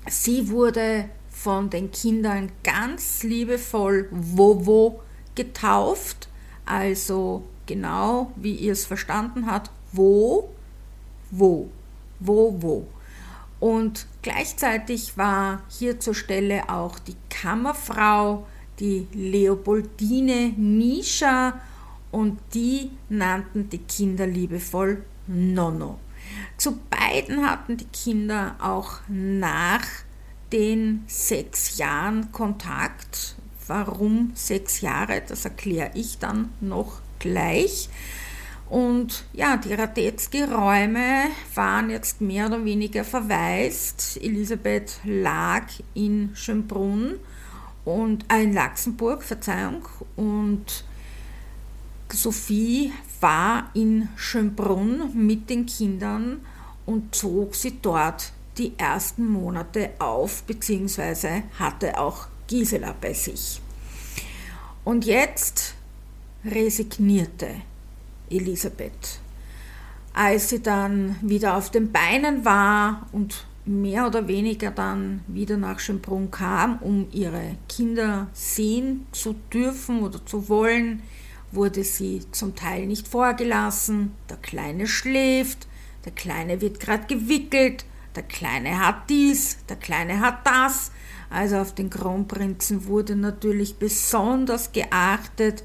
Sie 0.09 0.49
wurde 0.49 1.09
von 1.29 1.69
den 1.69 1.91
Kindern 1.91 2.51
ganz 2.63 3.23
liebevoll 3.23 4.07
Wowo 4.11 5.01
getauft, 5.35 6.27
also 6.65 7.43
genau 7.65 8.31
wie 8.35 8.53
ihr 8.53 8.73
es 8.73 8.85
verstanden 8.85 9.45
habt, 9.47 9.71
wo, 9.91 10.49
wo, 11.29 11.69
wo, 12.19 12.61
wo. 12.61 12.87
Und 13.59 14.07
gleichzeitig 14.23 15.17
war 15.17 15.61
hier 15.69 15.99
zur 15.99 16.15
Stelle 16.15 16.69
auch 16.69 16.99
die 16.99 17.15
Kammerfrau, 17.29 18.47
die 18.79 19.07
Leopoldine 19.13 20.53
Nischa, 20.57 21.61
und 22.11 22.39
die 22.53 22.91
nannten 23.09 23.69
die 23.69 23.79
Kinder 23.79 24.27
liebevoll 24.27 25.03
Nonno. 25.27 25.99
Zu 26.57 26.79
beiden 26.89 27.45
hatten 27.49 27.77
die 27.77 27.85
Kinder 27.85 28.55
auch 28.59 28.99
nach 29.07 29.85
den 30.51 31.03
sechs 31.07 31.77
Jahren 31.77 32.31
Kontakt. 32.31 33.35
Warum 33.67 34.31
sechs 34.35 34.81
Jahre, 34.81 35.21
das 35.27 35.45
erkläre 35.45 35.91
ich 35.93 36.19
dann 36.19 36.51
noch 36.59 36.99
gleich. 37.19 37.89
Und 38.69 39.25
ja, 39.33 39.57
die 39.57 39.73
Radetzky-Räume 39.73 41.25
waren 41.55 41.89
jetzt 41.89 42.21
mehr 42.21 42.47
oder 42.47 42.63
weniger 42.63 43.03
verwaist. 43.03 44.17
Elisabeth 44.21 44.99
lag 45.03 45.65
in 45.93 46.31
Schönbrunn 46.35 47.15
und 47.83 48.25
äh, 48.31 48.43
in 48.43 48.53
Laxenburg, 48.53 49.23
Verzeihung, 49.23 49.85
und 50.15 50.85
Sophie 52.13 52.91
war 53.19 53.69
in 53.73 54.09
Schönbrunn 54.15 55.11
mit 55.13 55.49
den 55.49 55.65
Kindern 55.65 56.41
und 56.85 57.15
zog 57.15 57.55
sie 57.55 57.77
dort 57.81 58.33
die 58.57 58.73
ersten 58.77 59.27
Monate 59.27 59.91
auf, 59.99 60.43
beziehungsweise 60.43 61.43
hatte 61.57 61.99
auch 61.99 62.27
Gisela 62.47 62.93
bei 62.99 63.13
sich. 63.13 63.61
Und 64.83 65.05
jetzt 65.05 65.75
resignierte 66.43 67.61
Elisabeth. 68.29 69.19
Als 70.13 70.49
sie 70.49 70.61
dann 70.61 71.15
wieder 71.21 71.55
auf 71.55 71.69
den 71.69 71.91
Beinen 71.91 72.43
war 72.43 73.07
und 73.11 73.45
mehr 73.65 74.07
oder 74.07 74.27
weniger 74.27 74.71
dann 74.71 75.23
wieder 75.27 75.55
nach 75.55 75.79
Schönbrunn 75.79 76.31
kam, 76.31 76.79
um 76.79 77.07
ihre 77.11 77.57
Kinder 77.69 78.27
sehen 78.33 79.05
zu 79.11 79.35
dürfen 79.53 80.01
oder 80.01 80.25
zu 80.25 80.49
wollen, 80.49 81.03
wurde 81.51 81.83
sie 81.83 82.23
zum 82.31 82.55
Teil 82.55 82.85
nicht 82.87 83.07
vorgelassen. 83.07 84.13
Der 84.29 84.37
Kleine 84.37 84.87
schläft, 84.87 85.67
der 86.05 86.11
Kleine 86.11 86.61
wird 86.61 86.79
gerade 86.79 87.05
gewickelt, 87.07 87.85
der 88.15 88.23
Kleine 88.23 88.79
hat 88.79 89.09
dies, 89.09 89.57
der 89.69 89.77
Kleine 89.77 90.19
hat 90.19 90.45
das. 90.45 90.91
Also 91.29 91.57
auf 91.57 91.73
den 91.73 91.89
Kronprinzen 91.89 92.85
wurde 92.85 93.15
natürlich 93.15 93.77
besonders 93.77 94.71
geachtet 94.71 95.63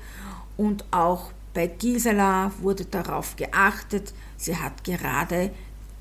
und 0.56 0.84
auch 0.92 1.32
bei 1.54 1.66
Gisela 1.66 2.52
wurde 2.60 2.84
darauf 2.84 3.34
geachtet, 3.36 4.12
sie 4.36 4.56
hat 4.56 4.84
gerade 4.84 5.50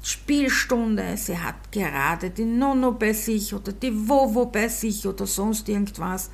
Spielstunde, 0.03 1.17
sie 1.17 1.39
hat 1.39 1.71
gerade 1.71 2.29
die 2.29 2.45
Nonno 2.45 2.91
bei 2.91 3.13
sich 3.13 3.53
oder 3.55 3.71
die 3.71 4.07
Vovo 4.07 4.45
bei 4.45 4.67
sich 4.67 5.07
oder 5.07 5.25
sonst 5.25 5.67
irgendwas. 5.67 6.29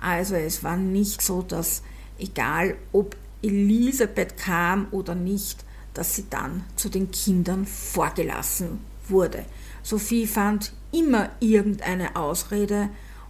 Also 0.00 0.34
es 0.34 0.64
war 0.64 0.76
nicht 0.76 1.22
so, 1.22 1.42
dass 1.42 1.82
egal 2.18 2.76
ob 2.92 3.16
Elisabeth 3.42 4.36
kam 4.36 4.86
oder 4.90 5.14
nicht, 5.14 5.64
dass 5.94 6.14
sie 6.16 6.26
dann 6.30 6.64
zu 6.76 6.88
den 6.88 7.10
Kindern 7.10 7.66
vorgelassen 7.66 8.80
wurde. 9.08 9.44
Sophie 9.82 10.26
fand 10.26 10.72
immer 10.92 11.30
irgendeine 11.40 12.16
Ausrede 12.16 12.88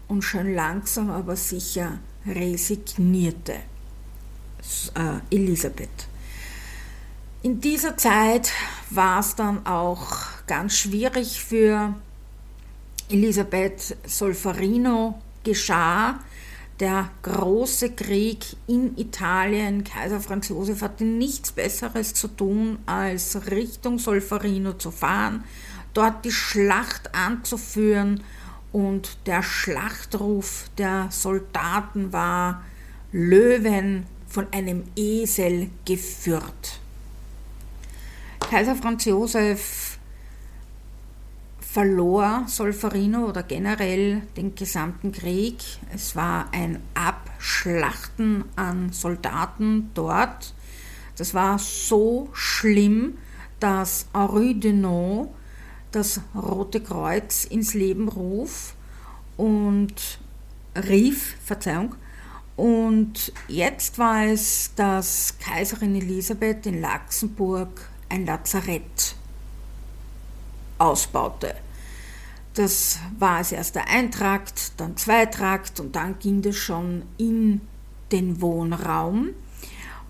und 0.09 0.23
schon 0.23 0.55
langsam 0.55 1.11
aber 1.11 1.37
sicher 1.37 1.99
resignierte 2.27 3.55
äh, 4.95 5.35
Elisabeth. 5.35 6.09
In 7.43 7.61
dieser 7.61 7.97
Zeit 7.97 8.53
war 8.91 9.21
es 9.21 9.35
dann 9.35 9.67
auch 9.67 10.07
ganz 10.47 10.77
schwierig 10.77 11.43
für 11.43 11.95
Elisabeth 13.09 13.97
Solferino 14.07 15.21
geschah 15.43 16.21
der 16.83 17.11
große 17.23 17.93
Krieg 17.93 18.45
in 18.67 18.99
Italien. 18.99 19.85
Kaiser 19.85 20.21
Franz 20.21 20.49
Josef 20.49 20.83
hatte 20.83 21.05
nichts 21.05 21.53
Besseres 21.53 22.13
zu 22.13 22.27
tun, 22.27 22.81
als 22.87 23.53
Richtung 23.53 24.01
Solferino 24.01 24.73
zu 24.73 24.91
fahren, 24.91 25.45
dort 25.95 26.25
die 26.25 26.33
Schlacht 26.33 27.15
anzuführen 27.15 28.25
und 28.73 29.17
der 29.27 29.45
Schlachtruf 29.45 30.65
der 30.77 31.07
Soldaten 31.11 32.13
war 32.13 32.65
Löwen 33.13 34.07
von 34.27 34.49
einem 34.51 34.83
Esel 34.97 35.71
geführt. 35.85 36.81
Kaiser 38.51 38.75
Franz 38.75 39.05
Josef 39.05 39.92
verlor 41.73 42.45
Solferino 42.49 43.25
oder 43.27 43.43
generell 43.43 44.21
den 44.37 44.55
gesamten 44.55 45.11
Krieg. 45.11 45.57
Es 45.95 46.15
war 46.15 46.53
ein 46.53 46.83
Abschlachten 46.93 48.45
an 48.57 48.93
Soldaten 48.93 49.91
dort. 49.95 50.53
Das 51.17 51.33
war 51.33 51.59
so 51.59 52.29
schlimm, 52.35 53.17
dass 53.59 54.07
Henri 54.13 54.61
Dunant 54.61 55.31
das 55.93 56.21
Rote 56.35 56.83
Kreuz 56.83 57.45
ins 57.45 57.73
Leben 57.73 58.09
ruf 58.09 58.75
und 59.39 60.19
rief, 60.77 61.37
Verzeihung, 61.43 61.95
und 62.55 63.33
jetzt 63.49 63.99
war 63.99 64.27
es, 64.27 64.73
dass 64.77 65.39
Kaiserin 65.39 65.97
Elisabeth 65.97 66.67
in 66.67 66.83
Luxemburg 66.83 67.89
ein 68.11 68.27
Lazarett 68.27 69.17
ausbaute. 70.83 71.55
Das 72.55 72.99
war 73.19 73.37
als 73.37 73.53
erster 73.53 73.89
Eintrakt, 73.89 74.73
dann 74.79 74.97
Zweitrakt 74.97 75.81
und 75.81 75.97
dann 75.97 76.19
ging 76.19 76.43
das 76.43 76.57
schon 76.57 77.03
in 77.17 77.63
den 78.11 78.43
Wohnraum. 78.43 79.31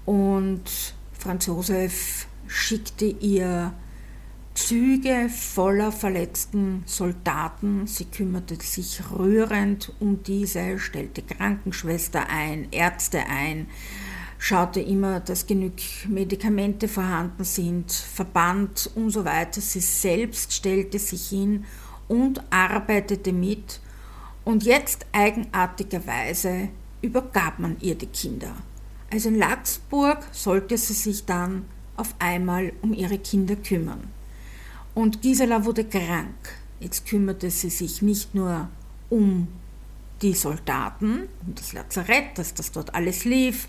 Und 0.05 0.95
Franz 1.17 1.47
Josef 1.47 2.27
schickte 2.49 3.05
ihr 3.05 3.73
Züge 4.55 5.31
voller 5.31 5.93
verletzten 5.93 6.83
Soldaten. 6.85 7.87
Sie 7.87 8.05
kümmerte 8.05 8.57
sich 8.57 9.01
rührend 9.17 9.93
um 10.01 10.23
diese, 10.25 10.79
stellte 10.79 11.23
Krankenschwester 11.23 12.29
ein, 12.29 12.67
Ärzte 12.73 13.21
ein, 13.29 13.69
schaute 14.43 14.81
immer, 14.81 15.21
dass 15.21 15.47
genug 15.47 15.75
Medikamente 16.09 16.89
vorhanden 16.89 17.45
sind, 17.45 17.93
verband 17.93 18.91
und 18.97 19.11
so 19.11 19.25
weiter. 19.25 19.61
Sie 19.61 19.79
selbst 19.79 20.53
stellte 20.53 20.99
sich 20.99 21.29
hin 21.29 21.65
und 22.09 22.43
arbeitete 22.51 23.33
mit. 23.33 23.81
Und 24.45 24.65
jetzt 24.65 25.07
eigenartigerweise 25.13 26.71
übergab 27.03 27.61
man 27.61 27.77
ihr 27.81 27.95
die 27.95 28.07
Kinder. 28.07 28.57
Also 29.13 29.29
in 29.29 29.39
Laxburg 29.39 30.27
sollte 30.33 30.77
sie 30.77 30.95
sich 30.95 31.25
dann 31.25 31.65
auf 31.97 32.13
einmal 32.19 32.73
um 32.83 32.93
ihre 32.93 33.19
Kinder 33.19 33.55
kümmern. 33.55 34.09
Und 34.93 35.23
Gisela 35.23 35.65
wurde 35.65 35.85
krank. 35.85 36.35
Jetzt 36.81 37.07
kümmerte 37.07 37.49
sie 37.49 37.71
sich 37.71 38.03
nicht 38.03 38.35
nur 38.35 38.69
um 39.09 39.47
die 40.21 40.35
Soldaten, 40.35 41.29
um 41.47 41.55
das 41.55 41.73
Lazarett, 41.73 42.37
dass 42.37 42.55
das 42.55 42.73
dort 42.73 42.93
alles 42.93 43.25
lief. 43.25 43.69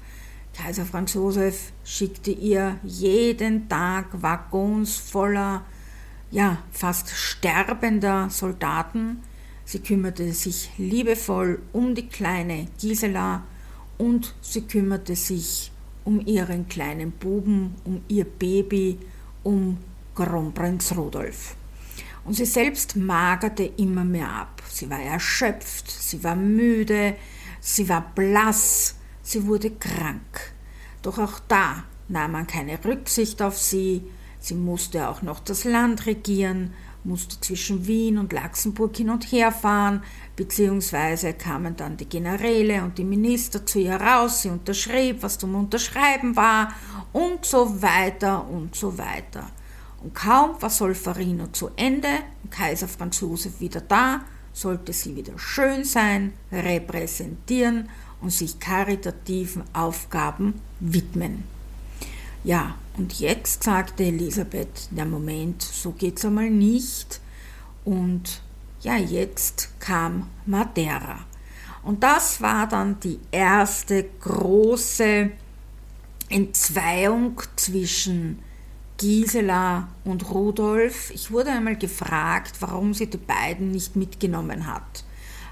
Kaiser 0.53 0.85
Franz 0.85 1.13
Josef 1.15 1.71
schickte 1.83 2.31
ihr 2.31 2.79
jeden 2.83 3.67
Tag 3.67 4.05
Waggons 4.21 4.97
voller, 4.97 5.63
ja, 6.31 6.59
fast 6.71 7.09
sterbender 7.09 8.29
Soldaten. 8.29 9.21
Sie 9.65 9.79
kümmerte 9.79 10.31
sich 10.33 10.69
liebevoll 10.77 11.61
um 11.71 11.95
die 11.95 12.07
kleine 12.07 12.67
Gisela 12.79 13.43
und 13.97 14.35
sie 14.41 14.61
kümmerte 14.61 15.15
sich 15.15 15.71
um 16.05 16.19
ihren 16.25 16.67
kleinen 16.67 17.11
Buben, 17.11 17.75
um 17.83 18.01
ihr 18.07 18.25
Baby, 18.25 18.99
um 19.41 19.77
Kronprinz 20.15 20.95
Rudolf. 20.95 21.55
Und 22.25 22.35
sie 22.35 22.45
selbst 22.45 22.95
magerte 22.95 23.63
immer 23.77 24.05
mehr 24.05 24.29
ab. 24.29 24.61
Sie 24.69 24.89
war 24.89 25.01
erschöpft, 25.01 25.89
sie 25.89 26.23
war 26.23 26.35
müde, 26.35 27.15
sie 27.59 27.87
war 27.89 28.13
blass, 28.15 28.95
sie 29.23 29.47
wurde 29.47 29.71
krank. 29.71 30.53
Doch 31.01 31.17
auch 31.17 31.39
da 31.47 31.85
nahm 32.07 32.33
man 32.33 32.47
keine 32.47 32.83
Rücksicht 32.83 33.41
auf 33.41 33.57
sie. 33.57 34.03
Sie 34.39 34.55
musste 34.55 35.09
auch 35.09 35.21
noch 35.21 35.39
das 35.39 35.63
Land 35.63 36.05
regieren, 36.05 36.73
musste 37.03 37.39
zwischen 37.39 37.87
Wien 37.87 38.17
und 38.17 38.33
Luxemburg 38.33 38.95
hin 38.95 39.09
und 39.09 39.23
her 39.31 39.51
fahren, 39.51 40.03
beziehungsweise 40.35 41.33
kamen 41.33 41.75
dann 41.75 41.97
die 41.97 42.07
Generäle 42.07 42.83
und 42.83 42.97
die 42.97 43.03
Minister 43.03 43.65
zu 43.65 43.79
ihr 43.79 43.95
raus, 43.95 44.41
sie 44.41 44.49
unterschrieb, 44.49 45.21
was 45.21 45.37
zum 45.37 45.55
Unterschreiben 45.55 46.35
war 46.35 46.73
und 47.11 47.45
so 47.45 47.81
weiter 47.81 48.47
und 48.47 48.75
so 48.75 48.97
weiter. 48.97 49.49
Und 50.01 50.13
kaum 50.13 50.61
war 50.61 50.69
Solferino 50.69 51.47
zu 51.47 51.69
Ende 51.75 52.09
und 52.43 52.51
Kaiser 52.51 52.87
Franz 52.87 53.21
Josef 53.21 53.59
wieder 53.59 53.81
da, 53.81 54.21
sollte 54.51 54.93
sie 54.93 55.15
wieder 55.15 55.37
schön 55.39 55.83
sein, 55.83 56.33
repräsentieren 56.51 57.89
und 58.23 58.31
sich 58.31 58.59
karitativen 58.59 59.63
Aufgaben 59.73 60.61
widmen. 60.79 61.43
Ja, 62.43 62.75
und 62.97 63.19
jetzt 63.19 63.63
sagte 63.63 64.03
Elisabeth, 64.03 64.89
der 64.91 65.05
Moment, 65.05 65.61
so 65.61 65.91
geht's 65.91 66.25
einmal 66.25 66.49
nicht. 66.49 67.19
Und 67.85 68.41
ja, 68.81 68.97
jetzt 68.97 69.69
kam 69.79 70.29
Madeira. 70.45 71.19
Und 71.83 72.01
das 72.03 72.41
war 72.41 72.67
dann 72.67 72.99
die 73.01 73.19
erste 73.31 74.05
große 74.21 75.31
Entzweiung 76.29 77.41
zwischen 77.55 78.39
Gisela 78.97 79.89
und 80.05 80.29
Rudolf. 80.29 81.11
Ich 81.11 81.31
wurde 81.31 81.51
einmal 81.51 81.75
gefragt, 81.75 82.55
warum 82.61 82.93
sie 82.93 83.07
die 83.07 83.17
beiden 83.17 83.71
nicht 83.71 83.95
mitgenommen 83.95 84.65
hat. 84.65 85.03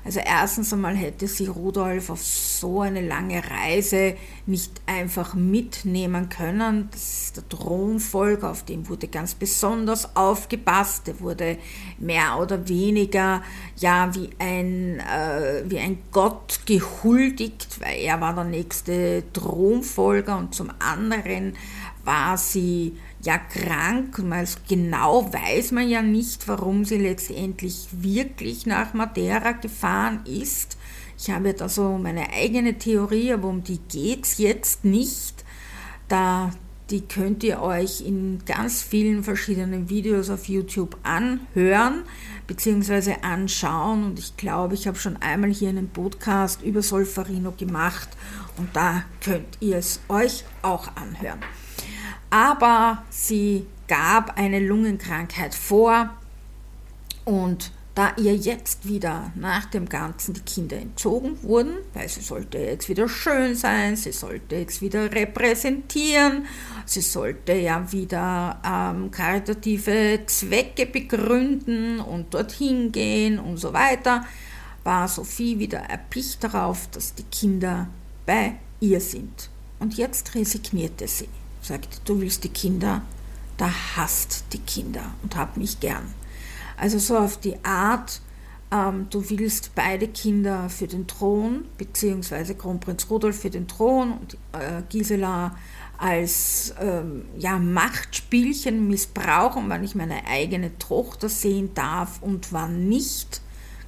Also 0.04 0.20
erstens 0.20 0.74
einmal 0.74 0.96
hätte 0.96 1.28
sie 1.28 1.46
Rudolf 1.46 2.10
auf 2.10 2.24
so 2.24 2.82
eine 2.82 3.02
lange 3.02 3.44
Reise 3.44 4.16
nicht 4.48 4.82
einfach 4.88 5.36
mitnehmen 5.36 6.28
können. 6.28 6.90
Das 6.92 7.26
ist 7.26 7.38
der 7.38 7.48
Thronfolger, 7.50 8.50
auf 8.50 8.64
den 8.64 8.90
wurde 8.90 9.08
ganz 9.08 9.36
besonders 9.36 10.16
aufgepasst. 10.16 11.06
Der 11.06 11.20
wurde 11.20 11.58
mehr 12.00 12.40
oder 12.40 12.68
weniger 12.68 13.44
ja 13.78 14.14
wie 14.16 14.32
ein, 14.40 15.00
äh, 15.00 15.64
wie 15.68 15.78
ein 15.78 16.00
Gott 16.12 16.62
gehuldigt, 16.66 17.80
weil 17.80 18.00
er 18.00 18.20
war 18.20 18.34
der 18.34 18.46
nächste 18.46 19.24
Thronfolger 19.34 20.36
und 20.38 20.56
zum 20.56 20.72
anderen 20.80 21.56
war 22.04 22.38
sie 22.38 22.98
ja 23.24 23.38
krank. 23.38 24.20
Mal 24.20 24.48
genau 24.68 25.32
weiß 25.32 25.72
man 25.72 25.90
ja 25.90 26.02
nicht, 26.02 26.48
warum 26.48 26.86
sie 26.86 26.98
letztendlich 26.98 27.88
wirklich 27.92 28.66
nach 28.66 28.94
Madeira 28.94 29.54
gefahren 29.54 30.22
ist. 30.26 30.78
Ich 31.18 31.30
habe 31.30 31.54
da 31.54 31.70
so 31.70 31.98
meine 31.98 32.34
eigene 32.34 32.78
Theorie, 32.78 33.32
aber 33.34 33.48
um 33.48 33.64
die 33.64 33.78
geht 33.78 34.26
es 34.26 34.38
jetzt 34.40 34.84
nicht. 34.84 35.46
Da, 36.08 36.52
die 36.90 37.02
könnt 37.02 37.44
ihr 37.44 37.62
euch 37.62 38.02
in 38.02 38.40
ganz 38.46 38.82
vielen 38.82 39.24
verschiedenen 39.24 39.88
Videos 39.88 40.30
auf 40.30 40.50
YouTube 40.50 40.98
anhören 41.04 42.04
bzw. 42.48 43.18
anschauen. 43.22 44.04
Und 44.04 44.20
ich 44.20 44.36
glaube, 44.36 44.74
ich 44.74 44.88
habe 44.88 44.98
schon 44.98 45.18
einmal 45.18 45.52
hier 45.52 45.70
einen 45.70 45.90
Podcast 45.90 46.64
über 46.64 46.82
Solferino 46.82 47.52
gemacht 47.52 48.10
und 48.58 48.76
da 48.76 49.04
könnt 49.24 49.58
ihr 49.60 49.78
es 49.78 50.00
euch 50.10 50.44
auch 50.64 50.88
anhören 50.96 51.40
aber 52.32 53.04
sie 53.12 53.68
gab 53.88 54.38
eine 54.38 54.60
Lungenkrankheit 54.60 55.54
vor 55.54 56.10
und 57.26 57.72
da 57.94 58.14
ihr 58.16 58.36
jetzt 58.36 58.88
wieder 58.88 59.34
nach 59.36 59.66
dem 59.66 59.90
Ganzen 59.90 60.34
die 60.34 60.42
Kinder 60.42 60.78
entzogen 60.78 61.44
wurden, 61.44 61.74
weil 61.94 62.08
sie 62.08 62.22
sollte 62.22 62.58
jetzt 62.58 62.88
wieder 62.88 63.10
schön 63.10 63.54
sein, 63.54 63.98
sie 63.98 64.14
sollte 64.14 64.56
jetzt 64.56 64.82
wieder 64.82 65.12
repräsentieren, 65.12 66.46
sie 66.86 67.02
sollte 67.02 67.52
ja 67.52 67.92
wieder 67.92 68.62
ähm, 68.66 69.12
karitative 69.12 70.22
Zwecke 70.26 70.86
begründen 70.86 72.00
und 72.00 72.34
dorthin 72.34 72.94
gehen 72.94 73.40
und 73.40 73.58
so 73.58 73.74
weiter, 73.74 74.26
war 74.86 75.10
Sophie 75.10 75.60
wieder 75.60 75.80
erpicht 75.80 76.42
darauf, 76.46 76.88
dass 76.92 77.14
die 77.14 77.24
Kinder 77.24 77.90
bei 78.26 78.56
ihr 78.80 79.02
sind. 79.02 79.50
Und 79.80 79.96
jetzt 79.96 80.34
resignierte 80.34 81.08
sie 81.10 81.28
sagt, 81.72 82.02
du 82.06 82.20
willst 82.22 82.44
die 82.44 82.50
Kinder, 82.50 83.02
da 83.58 83.70
hasst 83.96 84.46
die 84.54 84.60
Kinder 84.60 85.04
und 85.24 85.36
hab 85.36 85.58
mich 85.58 85.80
gern. 85.80 86.14
Also 86.78 87.00
so 87.00 87.18
auf 87.18 87.38
die 87.38 87.64
Art 87.64 88.22
ähm, 88.72 89.08
du 89.10 89.30
willst 89.30 89.76
beide 89.76 90.08
Kinder 90.08 90.70
für 90.70 90.88
den 90.88 91.06
Thron, 91.06 91.66
beziehungsweise 91.78 92.56
Kronprinz 92.56 93.10
Rudolf 93.10 93.42
für 93.42 93.50
den 93.50 93.68
Thron 93.68 94.14
und 94.14 94.38
äh, 94.54 94.82
Gisela 94.90 95.56
als 95.98 96.74
ähm, 96.80 97.26
ja, 97.38 97.60
Machtspielchen 97.60 98.88
missbrauchen, 98.88 99.66
wann 99.68 99.84
ich 99.84 99.94
meine 99.94 100.26
eigene 100.26 100.78
Tochter 100.80 101.30
sehen 101.30 101.74
darf 101.76 102.22
und 102.22 102.54
wann 102.54 102.88
nicht. 102.88 103.42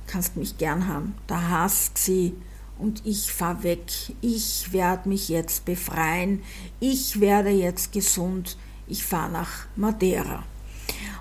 Kannst 0.05 0.35
mich 0.35 0.57
gern 0.57 0.87
haben, 0.87 1.15
da 1.27 1.49
hasst 1.49 1.97
sie 1.97 2.35
und 2.79 3.01
ich 3.05 3.31
fahr 3.31 3.63
weg. 3.63 3.85
Ich 4.21 4.73
werde 4.73 5.09
mich 5.09 5.29
jetzt 5.29 5.65
befreien. 5.65 6.41
Ich 6.79 7.19
werde 7.19 7.49
jetzt 7.49 7.91
gesund. 7.91 8.57
Ich 8.87 9.03
fahre 9.03 9.31
nach 9.31 9.67
Madeira. 9.75 10.43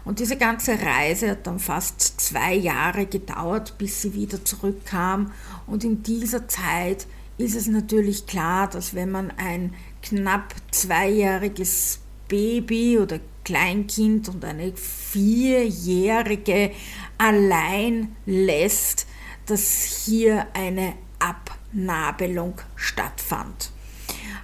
Und 0.04 0.18
diese 0.18 0.36
ganze 0.36 0.80
Reise 0.80 1.30
hat 1.30 1.46
dann 1.46 1.60
fast 1.60 2.20
zwei 2.20 2.54
Jahre 2.54 3.06
gedauert, 3.06 3.78
bis 3.78 4.02
sie 4.02 4.14
wieder 4.14 4.44
zurückkam. 4.44 5.30
Und 5.66 5.84
in 5.84 6.02
dieser 6.02 6.48
Zeit 6.48 7.06
ist 7.38 7.54
es 7.54 7.68
natürlich 7.68 8.26
klar, 8.26 8.68
dass 8.68 8.94
wenn 8.94 9.10
man 9.10 9.30
ein 9.36 9.74
knapp 10.02 10.54
zweijähriges 10.70 12.00
Baby 12.28 12.98
oder 12.98 13.20
Kleinkind 13.44 14.28
und 14.28 14.44
eine 14.44 14.72
vierjährige 14.74 16.72
allein 17.18 18.16
lässt, 18.26 19.06
dass 19.46 20.04
hier 20.04 20.46
eine 20.54 20.94
Abnabelung 21.22 22.60
stattfand. 22.76 23.70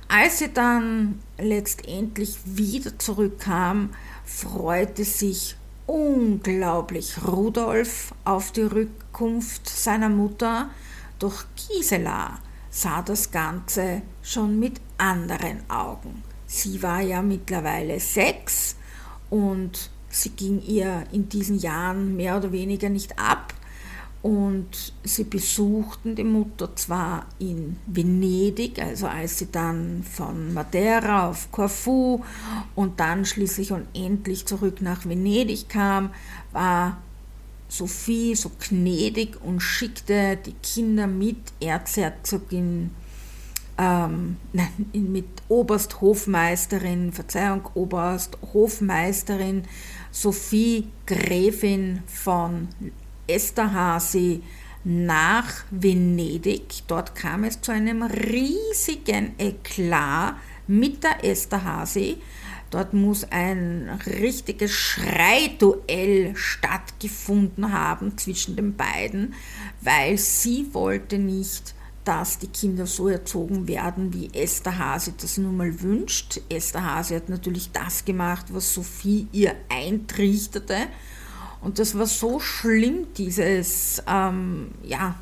Als 0.09 0.39
sie 0.39 0.53
dann 0.53 1.21
letztendlich 1.39 2.39
wieder 2.45 2.99
zurückkam, 2.99 3.91
freute 4.25 5.05
sich 5.05 5.57
unglaublich 5.87 7.17
Rudolf 7.27 8.15
auf 8.25 8.53
die 8.53 8.63
Rückkunft 8.63 9.69
seiner 9.69 10.09
Mutter, 10.09 10.71
doch 11.19 11.45
Gisela 11.57 12.39
sah 12.71 13.03
das 13.03 13.31
Ganze 13.31 14.03
schon 14.23 14.59
mit 14.59 14.81
anderen 14.99 15.69
Augen. 15.69 16.23
Sie 16.47 16.83
war 16.83 17.01
ja 17.01 17.23
mittlerweile 17.23 18.01
sechs 18.01 18.77
und 19.31 19.91
sie 20.09 20.31
ging 20.31 20.63
ihr 20.63 21.05
in 21.13 21.29
diesen 21.29 21.59
Jahren 21.59 22.17
mehr 22.17 22.37
oder 22.37 22.53
weniger 22.53 22.89
nicht 22.89 23.19
ab, 23.19 23.53
und 24.23 24.93
sie 25.05 25.25
besuchten 25.25 26.17
die 26.17 26.25
Mutter 26.25 26.75
zwar 26.75 27.27
in 27.39 27.77
Venedig, 27.87 28.81
also 28.81 29.07
als 29.07 29.39
sie 29.39 29.51
dann 29.51 30.03
von 30.03 30.53
Madeira 30.53 31.29
auf 31.29 31.53
Corfu 31.53 32.25
und 32.75 32.99
dann 32.99 33.25
schließlich 33.25 33.73
und 33.73 33.87
endlich 33.95 34.45
zurück 34.45 34.83
nach 34.83 35.07
Venedig 35.07 35.69
kam, 35.69 36.11
war 36.53 36.99
Sophie 37.69 38.35
so 38.35 38.51
gnädig 38.59 39.41
und 39.43 39.61
schickte 39.61 40.37
die 40.45 40.55
Kinder 40.63 41.07
mit 41.07 41.39
Erzherzogin, 41.61 42.91
ähm, 43.77 44.37
mit 44.93 45.27
Obersthofmeisterin, 45.49 47.13
Verzeihung, 47.13 47.69
Obersthofmeisterin 47.75 49.63
Sophie 50.11 50.89
Gräfin 51.07 52.03
von 52.07 52.69
Esterhazy 53.29 54.43
nach 54.85 55.65
Venedig. 55.71 56.83
Dort 56.87 57.15
kam 57.15 57.45
es 57.45 57.61
zu 57.61 57.73
einem 57.73 58.03
riesigen 58.03 59.35
Eklat 59.39 60.37
mit 60.67 61.05
der 61.05 61.25
Esterhazy. 61.25 62.19
Dort 62.71 62.93
muss 62.93 63.25
ein 63.31 63.89
richtiges 64.07 64.73
Schreiduell 64.73 66.37
stattgefunden 66.37 67.73
haben 67.73 68.19
zwischen 68.19 68.57
den 68.57 68.77
beiden, 68.77 69.35
weil 69.81 70.19
sie 70.19 70.69
wollte 70.73 71.19
nicht, 71.19 71.75
dass 72.05 72.39
die 72.39 72.49
Kinder 72.49 72.87
so 72.87 73.09
erzogen 73.09 73.69
werden, 73.69 74.15
wie 74.15 74.31
Esther 74.33 74.79
Hase 74.79 75.13
das 75.21 75.37
nun 75.39 75.57
mal 75.57 75.81
wünscht. 75.81 76.41
Esther 76.49 76.85
Hase 76.85 77.17
hat 77.17 77.29
natürlich 77.29 77.71
das 77.73 78.05
gemacht, 78.05 78.47
was 78.51 78.73
Sophie 78.73 79.29
ihr 79.33 79.55
eintrichterte 79.69 80.89
und 81.61 81.79
das 81.79 81.99
war 81.99 82.07
so 82.07 82.41
schlimm, 82.41 83.09
dieses, 83.17 84.03
ähm, 84.07 84.71
ja, 84.83 85.17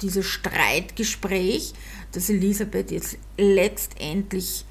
dieses 0.00 0.26
Streitgespräch, 0.26 1.74
dass 2.12 2.30
Elisabeth 2.30 2.90
jetzt 2.90 3.18
letztendlich 3.36 4.64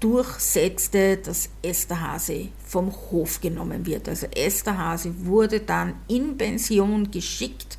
durchsetzte, 0.00 1.16
dass 1.16 1.48
Esterhase 1.62 2.48
vom 2.66 2.92
Hof 2.92 3.40
genommen 3.40 3.86
wird. 3.86 4.08
Also 4.08 4.26
Esterhase 4.26 5.14
wurde 5.24 5.60
dann 5.60 5.94
in 6.08 6.36
Pension 6.36 7.10
geschickt 7.10 7.78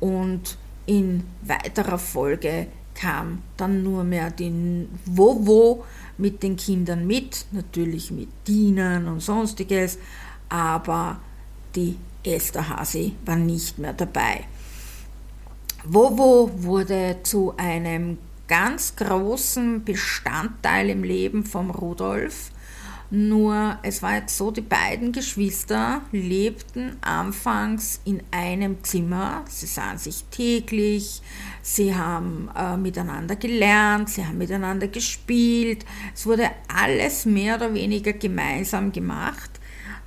und 0.00 0.58
in 0.86 1.22
weiterer 1.42 1.98
Folge 1.98 2.66
kam 2.94 3.42
dann 3.56 3.82
nur 3.82 4.04
mehr 4.04 4.30
die 4.30 4.88
Wowo 5.06 5.84
mit 6.18 6.42
den 6.42 6.56
Kindern 6.56 7.06
mit, 7.06 7.46
natürlich 7.52 8.10
mit 8.10 8.28
Dienern 8.46 9.08
und 9.08 9.20
sonstiges, 9.20 9.98
aber 10.48 11.20
die 11.74 11.96
Esterhazy 12.24 13.14
war 13.24 13.36
nicht 13.36 13.78
mehr 13.78 13.92
dabei. 13.92 14.44
Wowo 15.84 16.50
wurde 16.54 17.18
zu 17.22 17.54
einem 17.56 18.18
ganz 18.46 18.96
großen 18.96 19.84
Bestandteil 19.84 20.90
im 20.90 21.02
Leben 21.02 21.44
von 21.44 21.70
Rudolf. 21.70 22.50
Nur 23.10 23.78
es 23.82 24.02
war 24.02 24.14
jetzt 24.14 24.38
so, 24.38 24.50
die 24.50 24.62
beiden 24.62 25.12
Geschwister 25.12 26.00
lebten 26.12 26.96
anfangs 27.02 28.00
in 28.04 28.22
einem 28.30 28.82
Zimmer. 28.84 29.44
Sie 29.48 29.66
sahen 29.66 29.98
sich 29.98 30.24
täglich, 30.30 31.20
sie 31.60 31.94
haben 31.94 32.48
äh, 32.56 32.76
miteinander 32.76 33.36
gelernt, 33.36 34.08
sie 34.08 34.24
haben 34.24 34.38
miteinander 34.38 34.88
gespielt. 34.88 35.84
Es 36.14 36.24
wurde 36.24 36.50
alles 36.74 37.26
mehr 37.26 37.56
oder 37.56 37.74
weniger 37.74 38.14
gemeinsam 38.14 38.92
gemacht. 38.92 39.50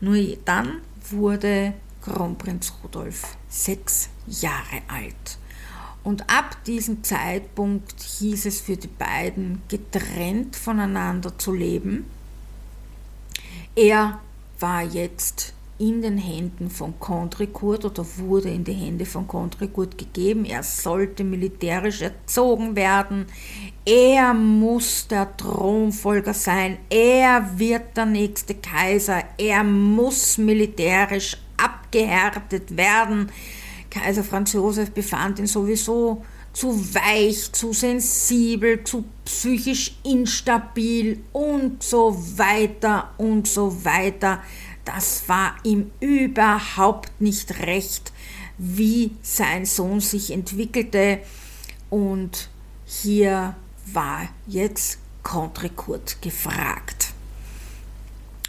Nur 0.02 0.18
dann 0.46 0.82
wurde 1.12 1.74
Kronprinz 2.02 2.74
Rudolf 2.84 3.38
sechs 3.50 4.10
Jahre 4.28 4.82
alt. 4.88 5.38
Und 6.04 6.30
ab 6.30 6.64
diesem 6.66 7.04
Zeitpunkt 7.04 8.00
hieß 8.00 8.46
es 8.46 8.62
für 8.62 8.78
die 8.78 8.88
beiden, 8.88 9.64
getrennt 9.68 10.56
voneinander 10.56 11.36
zu 11.38 11.52
leben. 11.52 12.06
Er 13.76 14.20
war 14.60 14.84
jetzt 14.84 15.54
in 15.78 16.02
den 16.02 16.18
Händen 16.18 16.70
von 16.70 17.00
Contrecourt 17.00 17.84
oder 17.84 18.06
wurde 18.18 18.50
in 18.50 18.64
die 18.64 18.74
Hände 18.74 19.06
von 19.06 19.28
Contrecourt 19.28 19.98
gegeben. 19.98 20.46
Er 20.46 20.64
sollte 20.64 21.24
militärisch 21.24 22.02
erzogen 22.02 22.76
werden. 22.76 23.26
Er 23.88 24.34
muss 24.34 25.08
der 25.08 25.38
Thronfolger 25.38 26.34
sein. 26.34 26.80
Er 26.90 27.60
wird 27.60 27.96
der 27.96 28.08
nächste 28.08 28.56
Kaiser. 28.56 29.24
Er 29.38 29.64
muss 29.64 30.40
militärisch 30.40 31.38
abgehärtet 31.56 32.76
werden. 32.76 33.32
Kaiser 33.92 34.24
Franz 34.24 34.54
Josef 34.54 34.90
befand 34.90 35.38
ihn 35.38 35.46
sowieso 35.46 36.26
zu 36.52 36.96
weich, 36.96 37.52
zu 37.52 37.74
sensibel, 37.74 38.84
zu 38.84 39.04
psychisch 39.24 39.96
instabil 40.04 41.24
und 41.32 41.84
so 41.84 42.18
weiter 42.38 43.12
und 43.20 43.48
so 43.48 43.86
weiter. 43.86 44.42
Das 44.84 45.30
war 45.30 45.58
ihm 45.64 45.92
überhaupt 46.00 47.22
nicht 47.22 47.60
recht, 47.60 48.12
wie 48.58 49.12
sein 49.22 49.66
Sohn 49.66 50.00
sich 50.00 50.32
entwickelte. 50.32 51.20
Und 51.92 52.50
hier 52.86 53.56
war 53.86 54.30
jetzt 54.48 55.00
Contrecourt 55.24 56.22
gefragt. 56.22 57.14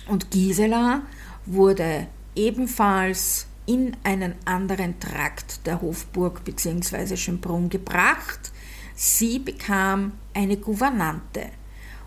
Und 0.08 0.30
Gisela 0.30 1.02
wurde 1.46 2.06
ebenfalls 2.34 3.46
in 3.66 3.96
einen 4.04 4.34
anderen 4.44 5.00
Trakt 5.00 5.66
der 5.66 5.80
Hofburg 5.80 6.44
bzw. 6.44 7.16
Schönbrunn 7.16 7.68
gebracht. 7.68 8.52
Sie 8.94 9.38
bekam 9.38 10.12
eine 10.32 10.56
Gouvernante 10.56 11.50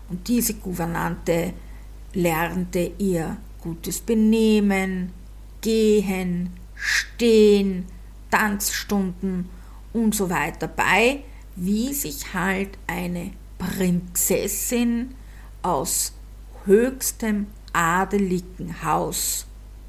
und 0.08 0.26
diese 0.26 0.54
Gouvernante 0.54 1.52
lernte 2.14 2.92
ihr 2.98 3.36
gutes 3.60 4.00
Benehmen, 4.00 5.12
Gehen, 5.60 6.50
Stehen, 6.74 7.86
Tanzstunden 8.30 9.48
und 9.92 10.14
so 10.14 10.30
weiter 10.30 10.66
bei, 10.68 11.22
wie 11.56 11.92
sich 11.92 12.32
halt 12.34 12.78
eine 12.86 13.32
Prinzessin 13.58 15.14
aus 15.62 16.12
höchstem 16.64 17.46
adeligen 17.72 18.82
Haus 18.82 19.46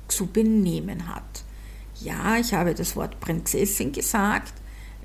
zu 0.07 0.27
benehmen 0.27 1.07
hat. 1.07 1.43
Ja, 2.01 2.37
ich 2.37 2.53
habe 2.53 2.73
das 2.73 2.95
Wort 2.95 3.19
Prinzessin 3.19 3.91
gesagt. 3.91 4.53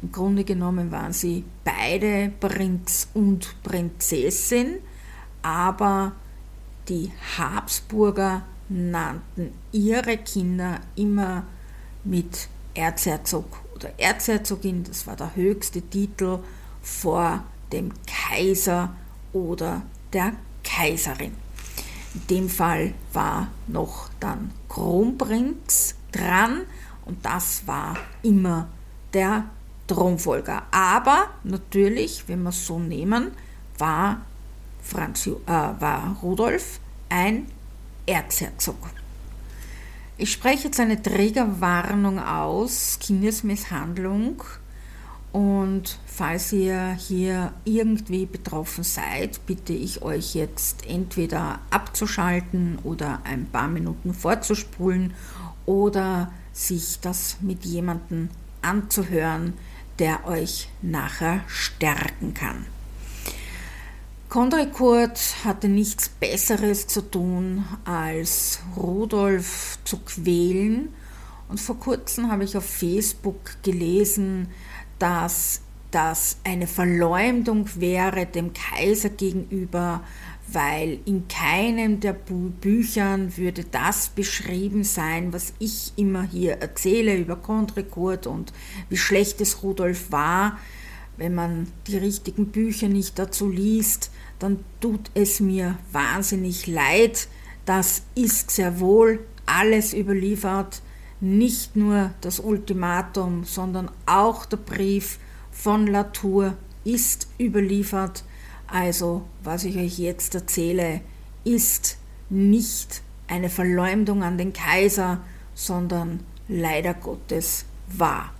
Im 0.03 0.13
Grunde 0.13 0.45
genommen 0.45 0.91
waren 0.91 1.13
sie 1.13 1.45
beide 1.65 2.33
Prinz 2.41 3.09
und 3.15 3.63
Prinzessin, 3.63 4.77
aber 5.43 6.13
die 6.89 7.11
Habsburger 7.39 8.43
nannten 8.69 9.53
ihre 9.73 10.19
Kinder 10.19 10.81
immer 10.97 11.45
mit 12.05 12.49
Erzherzog 12.75 13.66
oder 13.77 13.91
Erzherzogin, 13.99 14.85
das 14.85 15.07
war 15.07 15.17
der 15.17 15.37
höchste 15.37 15.83
Titel 15.83 16.41
vor 16.83 17.45
dem 17.73 17.93
Kaiser 18.07 18.95
oder 19.33 19.83
der 20.13 20.33
Kaiserin. 20.65 21.35
In 22.15 22.27
dem 22.29 22.49
Fall 22.49 22.95
war 23.13 23.49
noch 23.67 24.09
dann 24.19 24.51
Kronprinz 24.69 25.95
dran 26.11 26.63
und 27.05 27.25
das 27.25 27.67
war 27.67 27.97
immer 28.23 28.69
der 29.13 29.45
Thronfolger. 29.87 30.63
Aber 30.71 31.29
natürlich, 31.45 32.25
wenn 32.27 32.43
wir 32.43 32.51
es 32.51 32.67
so 32.67 32.79
nehmen, 32.79 33.33
war, 33.79 34.23
Franz, 34.83 35.27
äh, 35.27 35.33
war 35.47 36.17
Rudolf 36.23 36.81
ein 37.09 37.47
Erzherzog. 38.07 38.79
Ich 40.19 40.33
spreche 40.33 40.69
jetzt 40.69 40.81
eine 40.81 41.03
Trägerwarnung 41.03 42.19
aus, 42.19 42.99
Kindesmisshandlung. 43.01 44.43
Und 45.31 45.99
falls 46.07 46.55
ihr 46.55 46.93
hier 46.93 47.53
irgendwie 47.65 48.25
betroffen 48.25 48.83
seid, 48.83 49.45
bitte 49.45 49.75
ich 49.75 50.01
euch 50.01 50.35
jetzt 50.35 50.87
entweder 50.87 51.59
abzuschalten 51.69 52.79
oder 52.83 53.21
ein 53.25 53.45
paar 53.45 53.69
Minuten 53.69 54.15
vorzuspulen 54.15 55.13
oder 55.67 56.33
sich 56.55 56.99
das 57.01 57.37
mit 57.43 57.67
jemandem 57.67 58.31
anzuhören, 58.63 59.53
der 59.99 60.27
euch 60.27 60.71
nachher 60.81 61.41
stärken 61.47 62.33
kann. 62.33 62.65
Kondrikurt 64.29 65.45
hatte 65.45 65.69
nichts 65.69 66.09
Besseres 66.09 66.89
zu 66.89 67.01
tun, 67.01 67.65
als 67.85 68.59
Rudolf 68.77 69.79
zu 69.85 69.99
quälen. 69.99 70.89
Und 71.49 71.61
vor 71.61 71.79
kurzem 71.79 72.31
habe 72.31 72.43
ich 72.43 72.57
auf 72.57 72.65
Facebook 72.67 73.63
gelesen, 73.63 74.49
dass 74.99 75.61
das 75.93 76.39
eine 76.43 76.67
Verleumdung 76.67 77.69
wäre 77.77 78.27
dem 78.27 78.53
Kaiser 78.53 79.11
gegenüber, 79.11 80.03
weil 80.49 80.99
in 81.05 81.29
keinem 81.29 82.01
der 82.01 82.13
Büchern 82.13 83.37
würde 83.37 83.65
das 83.65 84.09
beschrieben 84.09 84.83
sein, 84.83 85.33
was 85.33 85.53
ich 85.61 85.93
immer 85.97 86.25
hier 86.25 86.55
erzähle 86.59 87.17
über 87.17 87.37
Kondrikurt 87.37 88.27
und 88.27 88.53
wie 88.89 88.97
schlecht 88.97 89.41
es 89.41 89.63
Rudolf 89.63 90.11
war. 90.11 90.59
Wenn 91.17 91.35
man 91.35 91.69
die 91.87 91.97
richtigen 91.97 92.49
Bücher 92.49 92.89
nicht 92.89 93.19
dazu 93.19 93.49
liest, 93.49 94.11
dann 94.39 94.59
tut 94.81 95.11
es 95.15 95.41
mir 95.41 95.79
wahnsinnig 95.93 96.67
leid. 96.67 97.29
Das 97.65 98.03
ist 98.15 98.51
sehr 98.51 98.81
wohl 98.81 99.21
alles 99.47 99.95
überliefert, 99.95 100.83
nicht 101.21 101.77
nur 101.77 102.11
das 102.21 102.41
Ultimatum, 102.41 103.45
sondern 103.45 103.91
auch 104.05 104.45
der 104.45 104.59
Brief 104.59 105.19
von 105.51 105.87
Latour 105.87 106.55
ist 106.85 107.29
überliefert. 107.41 108.25
Also, 108.67 109.25
was 109.43 109.65
ich 109.65 109.77
euch 109.77 109.99
jetzt 109.99 110.35
erzähle, 110.35 111.01
ist 111.45 111.99
nicht 112.29 113.03
eine 113.29 113.49
Verleumdung 113.49 114.23
an 114.23 114.37
den 114.37 114.53
Kaiser, 114.53 115.21
sondern 115.55 116.21
leider 116.49 116.95
Gottes 116.95 117.65
wahr. 117.89 118.36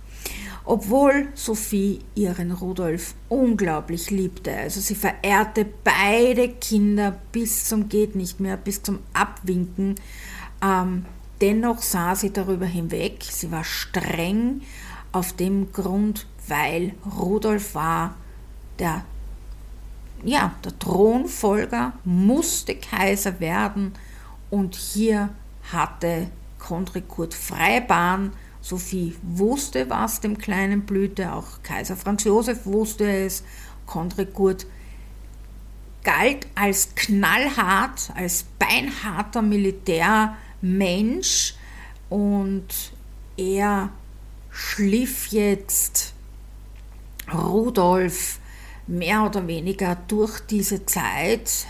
Obwohl 0.69 1.29
Sophie 1.33 2.01
ihren 2.13 2.51
Rudolf 2.51 3.15
unglaublich 3.29 4.11
liebte, 4.11 4.53
also 4.53 4.81
sie 4.81 4.95
verehrte 4.95 5.65
beide 5.85 6.49
Kinder 6.49 7.17
bis 7.31 7.69
zum 7.69 7.87
geht 7.87 8.17
nicht 8.17 8.41
mehr, 8.41 8.57
bis 8.57 8.83
zum 8.83 8.99
Abwinken, 9.13 9.95
ähm, 10.61 11.05
dennoch 11.39 11.81
sah 11.81 12.15
sie 12.15 12.33
darüber 12.33 12.65
hinweg, 12.65 13.23
sie 13.23 13.49
war 13.49 13.63
streng 13.63 14.61
auf 15.13 15.31
dem 15.31 15.71
Grund, 15.71 16.27
weil 16.49 16.95
Rudolf 17.17 17.73
war 17.73 18.15
der 18.77 19.05
ja, 20.23 20.53
der 20.65 20.77
Thronfolger 20.79 21.93
musste 22.03 22.75
Kaiser 22.75 23.39
werden 23.39 23.93
und 24.49 24.75
hier 24.75 25.29
hatte 25.71 26.27
Kontrikurt 26.59 27.33
Freibahn. 27.33 28.33
Sophie 28.67 29.15
wusste, 29.21 29.89
was 29.89 30.19
dem 30.19 30.37
Kleinen 30.37 30.81
blühte, 30.81 31.31
auch 31.31 31.63
Kaiser 31.63 31.95
Franz 31.95 32.25
Josef 32.25 32.65
wusste 32.65 33.09
es. 33.09 33.45
Kontrikurt 33.85 34.65
galt 36.03 36.47
als 36.53 36.93
knallhart, 36.95 38.11
als 38.13 38.43
beinharter 38.59 39.41
Militärmensch 39.41 41.55
und 42.09 42.91
er 43.37 43.89
schliff 44.51 45.27
jetzt 45.27 46.13
Rudolf 47.33 48.39
mehr 48.85 49.23
oder 49.23 49.47
weniger 49.47 49.95
durch 50.09 50.41
diese 50.41 50.85
Zeit, 50.85 51.67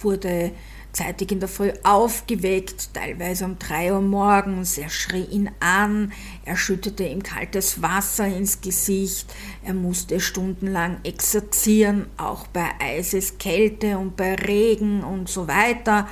wurde 0.00 0.50
zeitig 0.94 1.32
in 1.32 1.40
der 1.40 1.48
Früh 1.48 1.72
aufgeweckt, 1.82 2.94
teilweise 2.94 3.44
um 3.44 3.58
drei 3.58 3.92
Uhr 3.92 4.00
morgens. 4.00 4.78
Er 4.78 4.88
schrie 4.88 5.24
ihn 5.24 5.50
an, 5.60 6.12
er 6.44 6.56
schüttete 6.56 7.04
ihm 7.04 7.22
kaltes 7.22 7.82
Wasser 7.82 8.26
ins 8.26 8.60
Gesicht, 8.60 9.32
er 9.62 9.74
musste 9.74 10.20
stundenlang 10.20 10.98
exerzieren, 11.04 12.06
auch 12.16 12.46
bei 12.46 12.66
Eiseskälte 12.80 13.98
und 13.98 14.16
bei 14.16 14.34
Regen 14.36 15.04
und 15.04 15.28
so 15.28 15.48
weiter. 15.48 16.08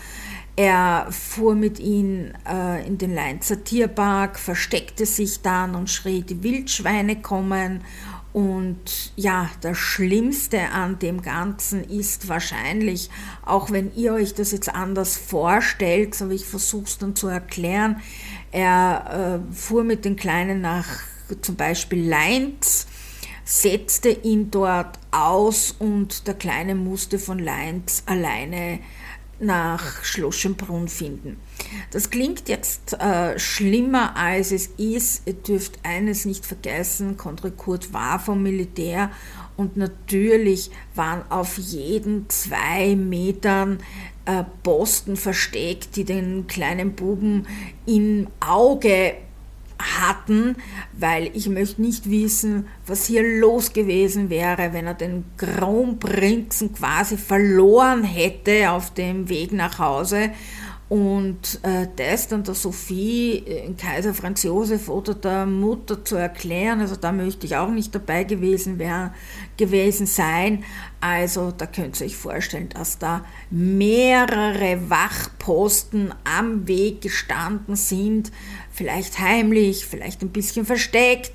Er 0.55 1.07
fuhr 1.11 1.55
mit 1.55 1.81
ihm 1.81 2.33
äh, 2.47 2.87
in 2.87 2.99
den 2.99 3.15
Leinzer 3.15 3.65
Tierpark, 3.65 4.39
versteckte 4.39 5.07
sich 5.07 5.41
dann 5.41 5.75
und 5.75 5.89
schrie, 5.89 6.21
die 6.21 6.43
Wildschweine 6.43 7.23
kommen 7.23 7.83
und 8.33 9.13
ja, 9.15 9.51
das 9.61 9.77
Schlimmste 9.77 10.71
an 10.71 10.99
dem 10.99 11.21
Ganzen 11.21 11.85
ist 11.85 12.29
wahrscheinlich, 12.29 13.11
auch 13.45 13.71
wenn 13.71 13.95
ihr 13.95 14.15
euch 14.15 14.35
das 14.35 14.53
jetzt 14.53 14.75
anders 14.75 15.17
vorstellt, 15.19 16.21
aber 16.23 16.33
ich 16.33 16.47
versuche 16.47 16.85
es 16.85 16.99
dann 16.99 17.15
zu 17.15 17.29
erklären, 17.29 18.01
er 18.51 19.43
äh, 19.51 19.55
fuhr 19.55 19.85
mit 19.85 20.05
den 20.05 20.17
Kleinen 20.17 20.63
nach 20.63 20.87
zum 21.43 21.57
Beispiel 21.57 22.09
Leinz, 22.09 22.87
setzte 23.45 24.09
ihn 24.09 24.51
dort 24.51 24.99
aus 25.11 25.75
und 25.79 26.27
der 26.27 26.35
Kleine 26.35 26.75
musste 26.75 27.19
von 27.19 27.39
Leinz 27.39 28.03
alleine 28.07 28.81
nach 29.43 30.05
Schloss 30.05 30.37
Schönbrunn 30.37 30.89
finden. 30.89 31.39
Das 31.91 32.11
klingt 32.11 32.49
jetzt 32.49 32.95
äh, 32.95 33.39
schlimmer 33.39 34.17
als 34.17 34.53
es 34.53 34.69
ist. 34.79 35.27
Ihr 35.27 35.35
dürft 35.35 35.81
eines 35.83 36.25
nicht 36.25 36.47
vergessen, 36.47 37.17
Condre 37.17 37.51
Kurt 37.51 37.93
war 37.93 38.19
vom 38.19 38.43
Militär 38.43 39.11
und 39.57 39.77
natürlich 39.77 40.71
waren 40.95 41.23
auf 41.31 41.59
jeden 41.59 42.29
zwei 42.29 42.95
Metern 42.97 43.81
äh, 44.25 44.45
Posten 44.63 45.17
versteckt, 45.17 45.97
die 45.97 46.05
den 46.05 46.47
kleinen 46.47 46.93
Buben 46.93 47.47
im 47.87 48.29
Auge 48.41 49.15
hatten, 50.03 50.57
weil 50.93 51.31
ich 51.35 51.49
möchte 51.49 51.81
nicht 51.81 52.11
wissen, 52.11 52.67
was 52.87 53.07
hier 53.07 53.23
los 53.41 53.73
gewesen 53.73 54.31
wäre, 54.31 54.73
wenn 54.73 54.87
er 54.87 54.95
den 54.95 55.25
Kronprinzen 55.37 56.75
quasi 56.75 57.17
verloren 57.17 58.05
hätte 58.05 58.71
auf 58.71 58.93
dem 58.93 59.29
Weg 59.29 59.53
nach 59.53 59.79
Hause 59.79 60.31
und 60.93 61.59
äh, 61.63 61.89
das 61.97 62.29
dann 62.29 62.45
der 62.45 62.53
Sophie, 62.53 63.43
äh, 63.47 63.73
Kaiser 63.73 64.13
Franz 64.13 64.43
Josef 64.43 64.91
oder 64.91 65.15
der 65.15 65.47
Mutter 65.47 66.05
zu 66.05 66.17
erklären, 66.17 66.83
also 66.83 66.97
da 66.97 67.13
möchte 67.13 67.47
ich 67.47 67.57
auch 67.57 67.71
nicht 67.71 67.95
dabei 67.95 68.25
gewesen, 68.25 68.79
wär, 68.79 69.15
gewesen 69.57 70.05
sein. 70.05 70.65
Also 71.01 71.51
da 71.51 71.65
könnt 71.65 71.99
ihr 71.99 72.09
euch 72.09 72.17
vorstellen, 72.19 72.69
dass 72.69 72.99
da 72.99 73.25
mehrere 73.49 74.91
Wachposten 74.91 76.13
am 76.25 76.69
Weg 76.69 77.01
gestanden 77.01 77.75
sind, 77.75 78.31
vielleicht 78.73 79.19
heimlich, 79.19 79.87
vielleicht 79.87 80.23
ein 80.23 80.31
bisschen 80.31 80.67
versteckt, 80.67 81.33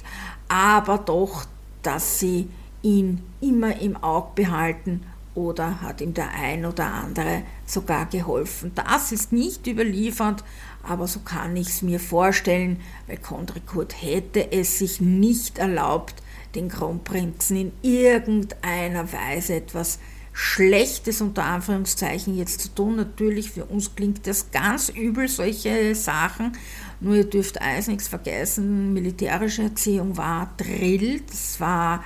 aber 0.50 0.98
doch, 0.98 1.46
dass 1.84 2.20
sie 2.20 2.50
ihn 2.82 3.22
immer 3.42 3.80
im 3.80 3.96
Auge 3.98 4.32
behalten 4.36 5.04
oder 5.36 5.82
hat 5.82 6.02
ihm 6.02 6.14
der 6.14 6.32
ein 6.32 6.66
oder 6.66 6.86
andere 6.86 7.44
sogar 7.66 8.08
geholfen. 8.08 8.72
Das 8.74 9.12
ist 9.12 9.32
nicht 9.32 9.68
überliefert, 9.68 10.44
aber 10.82 11.08
so 11.08 11.20
kann 11.20 11.56
ich 11.56 11.68
es 11.68 11.82
mir 11.82 12.00
vorstellen, 12.00 12.80
weil 13.06 13.18
Kondrikurt 13.18 14.02
hätte 14.02 14.52
es 14.52 14.80
sich 14.80 15.00
nicht 15.00 15.60
erlaubt, 15.60 16.16
den 16.56 16.70
Kronprinzen 16.70 17.58
in 17.58 17.72
irgendeiner 17.84 19.12
Weise 19.14 19.56
etwas 19.56 20.00
Schlechtes 20.34 21.22
unter 21.22 21.44
Anführungszeichen 21.46 22.38
jetzt 22.38 22.62
zu 22.62 22.70
tun. 22.70 22.96
Natürlich, 22.96 23.52
für 23.52 23.66
uns 23.66 23.96
klingt 23.96 24.26
das 24.28 24.52
ganz 24.52 24.90
übel, 24.90 25.28
solche 25.28 25.94
Sachen. 25.96 26.54
Nur 27.00 27.16
ihr 27.16 27.30
dürft 27.30 27.62
eins 27.62 27.88
nichts 27.88 28.08
vergessen, 28.08 28.94
militärische 28.94 29.64
Erziehung 29.64 30.18
war 30.18 30.52
Drill, 30.58 31.22
das 31.30 31.60
war 31.60 32.04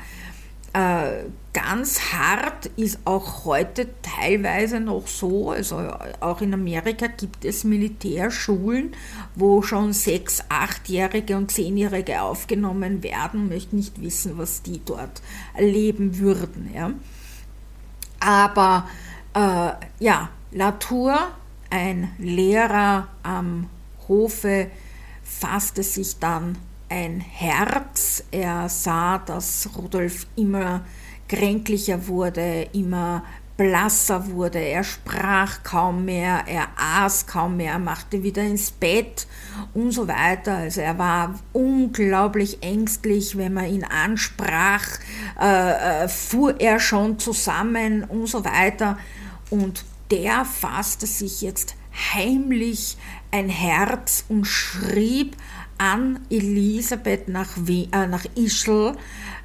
Äh, 0.74 1.26
ganz 1.52 2.14
hart 2.14 2.68
ist 2.78 3.00
auch 3.04 3.44
heute 3.44 3.89
teilweise 4.02 4.80
noch 4.80 5.06
so, 5.06 5.52
also 5.52 5.76
auch 6.22 6.39
in 6.39 6.54
Amerika 6.54 7.08
gibt 7.08 7.44
es 7.44 7.66
Militärschulen, 7.66 8.96
wo 9.36 9.62
schon 9.62 9.92
sechs, 9.92 10.42
achtjährige 10.48 11.36
und 11.36 11.52
zehnjährige 11.52 12.22
aufgenommen 12.22 13.04
werden, 13.04 13.50
möchte 13.50 13.76
nicht 13.76 14.02
wissen, 14.02 14.38
was 14.38 14.62
die 14.62 14.80
dort 14.86 15.22
erleben 15.54 16.20
würden. 16.20 16.72
Ja. 16.74 16.92
Aber 18.22 18.88
äh, 19.34 19.74
ja, 20.00 20.30
Latour, 20.54 21.18
ein 21.70 22.12
Lehrer 22.18 23.10
am 23.24 23.68
Hofe, 24.12 24.70
fasste 25.24 25.84
sich 25.84 26.20
dann 26.20 26.57
ein 26.89 27.22
Herz. 27.22 28.24
Er 28.32 28.68
sah, 28.68 29.20
dass 29.20 29.70
Rudolf 29.78 30.28
immer 30.36 30.82
kränklicher 31.30 32.07
wurde, 32.07 32.68
immer 32.74 33.24
blasser 33.55 34.32
wurde, 34.32 34.59
er 34.59 34.84
sprach 34.84 35.62
kaum 35.64 36.05
mehr, 36.05 36.43
er 36.47 36.68
aß 36.78 37.28
kaum 37.28 37.57
mehr, 37.57 37.78
machte 37.78 38.24
wieder 38.24 38.41
ins 38.41 38.72
Bett 38.72 39.28
und 39.74 39.91
so 39.91 40.07
weiter. 40.07 40.57
Also 40.57 40.82
er 40.82 40.97
war 40.97 41.39
unglaublich 41.53 42.64
ängstlich, 42.64 43.38
wenn 43.38 43.53
man 43.53 43.66
ihn 43.66 43.84
ansprach, 43.84 44.88
äh, 45.39 46.03
äh, 46.03 46.07
fuhr 46.07 46.59
er 46.59 46.80
schon 46.80 47.20
zusammen 47.20 48.03
und 48.03 48.28
so 48.28 48.43
weiter. 48.43 48.97
Und 49.51 49.86
der 50.09 50.43
fasste 50.43 51.05
sich 51.05 51.41
jetzt 51.41 51.76
heimlich 52.14 52.97
ein 53.32 53.49
Herz 53.49 54.25
und 54.27 54.45
schrieb 54.45 55.38
an 55.77 56.19
Elisabeth 56.29 57.27
nach, 57.27 57.57
äh, 57.67 58.07
nach 58.07 58.25
Ischl 58.36 58.95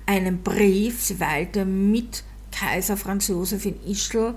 einen 0.05 0.43
Brief. 0.43 1.03
Sie 1.03 1.20
weilte 1.20 1.64
mit 1.64 2.22
Kaiser 2.53 2.97
Franz 2.97 3.28
Josef 3.28 3.64
in 3.64 3.82
Ischl 3.87 4.34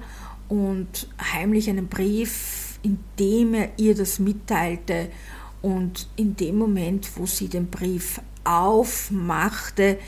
und 0.48 1.08
heimlich 1.34 1.70
einen 1.70 1.88
Brief, 1.88 2.80
in 2.84 3.00
dem 3.18 3.54
er 3.54 3.70
ihr 3.78 3.96
das 3.96 4.20
mitteilte. 4.20 5.10
Und 5.62 6.08
in 6.16 6.36
dem 6.36 6.58
Moment, 6.58 7.10
wo 7.16 7.26
sie 7.26 7.50
den 7.50 7.70
Brief 7.70 8.22
aufmachte, 8.44 10.00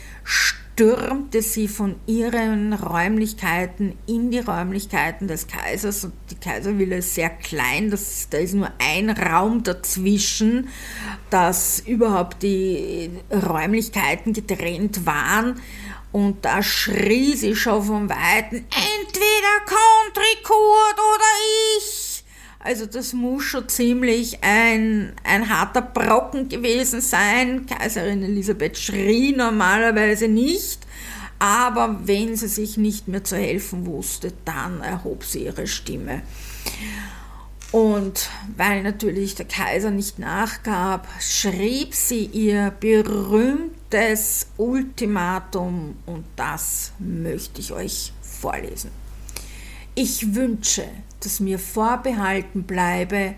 stürmte 0.82 1.44
sie 1.44 1.68
von 1.68 1.96
ihren 2.08 2.74
Räumlichkeiten 2.74 4.00
in 4.08 4.32
die 4.32 4.40
Räumlichkeiten 4.40 5.28
des 5.28 5.46
Kaisers. 5.46 6.06
Und 6.06 6.14
die 6.32 6.36
Kaiservilla 6.36 6.98
ist 6.98 7.14
sehr 7.14 7.30
klein, 7.30 7.92
das, 7.92 8.30
da 8.32 8.40
ist 8.40 8.56
nur 8.56 8.72
ein 8.80 9.12
Raum 9.12 9.62
dazwischen, 9.62 10.70
dass 11.30 11.82
überhaupt 11.82 12.42
die 12.42 13.12
Räumlichkeiten 13.32 14.34
getrennt 14.34 15.06
waren. 15.06 15.62
Und 16.12 16.44
da 16.46 16.64
schrie 16.64 17.36
sie 17.36 17.56
schon 17.56 17.84
von 17.84 18.10
Weitem, 18.10 18.66
entweder 18.72 19.60
Country 19.66 20.44
Court 20.44 20.96
oder 20.96 21.78
ich. 21.78 22.11
Also 22.64 22.86
das 22.86 23.14
muss 23.14 23.44
schon 23.44 23.68
ziemlich 23.70 24.44
ein, 24.44 25.14
ein 25.24 25.50
harter 25.50 25.82
Brocken 25.82 26.48
gewesen 26.48 27.02
sein. 27.02 27.66
Kaiserin 27.66 28.22
Elisabeth 28.22 28.78
schrie 28.78 29.36
normalerweise 29.36 30.28
nicht, 30.28 30.86
aber 31.40 32.02
wenn 32.04 32.36
sie 32.36 32.48
sich 32.48 32.78
nicht 32.78 33.08
mehr 33.08 33.24
zu 33.24 33.36
helfen 33.36 33.88
wusste, 33.88 34.32
dann 34.46 34.82
erhob 34.82 35.24
sie 35.24 35.46
ihre 35.46 35.66
Stimme. 35.66 36.22
Und 37.72 38.30
weil 38.58 38.84
natürlich 38.84 39.34
der 39.34 39.48
Kaiser 39.48 39.90
nicht 39.90 40.20
nachgab, 40.20 41.08
schrieb 41.20 41.96
sie 41.96 42.26
ihr 42.26 42.72
berühmtes 42.80 44.48
Ultimatum 44.58 45.96
und 46.06 46.26
das 46.36 46.92
möchte 47.00 47.62
ich 47.62 47.72
euch 47.72 48.14
vorlesen. 48.22 49.01
Ich 49.94 50.36
wünsche, 50.36 50.88
dass 51.20 51.42
mir 51.42 51.60
vorbehalten 51.60 52.64
bleibe, 52.64 53.36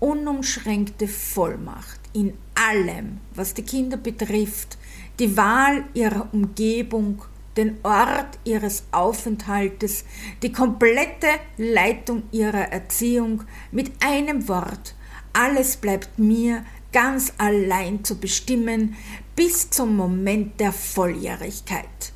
unumschränkte 0.00 1.06
Vollmacht 1.06 2.00
in 2.12 2.32
allem, 2.56 3.20
was 3.36 3.54
die 3.54 3.62
Kinder 3.62 3.96
betrifft, 3.96 4.78
die 5.20 5.36
Wahl 5.36 5.84
ihrer 5.94 6.28
Umgebung, 6.32 7.22
den 7.56 7.76
Ort 7.84 8.38
ihres 8.42 8.82
Aufenthaltes, 8.90 10.04
die 10.42 10.50
komplette 10.50 11.28
Leitung 11.56 12.24
ihrer 12.32 12.72
Erziehung, 12.72 13.44
mit 13.70 13.92
einem 14.04 14.48
Wort, 14.48 14.96
alles 15.32 15.76
bleibt 15.76 16.18
mir 16.18 16.64
ganz 16.92 17.32
allein 17.38 18.02
zu 18.02 18.18
bestimmen 18.18 18.96
bis 19.36 19.70
zum 19.70 19.96
Moment 19.96 20.58
der 20.58 20.72
Volljährigkeit. 20.72 22.11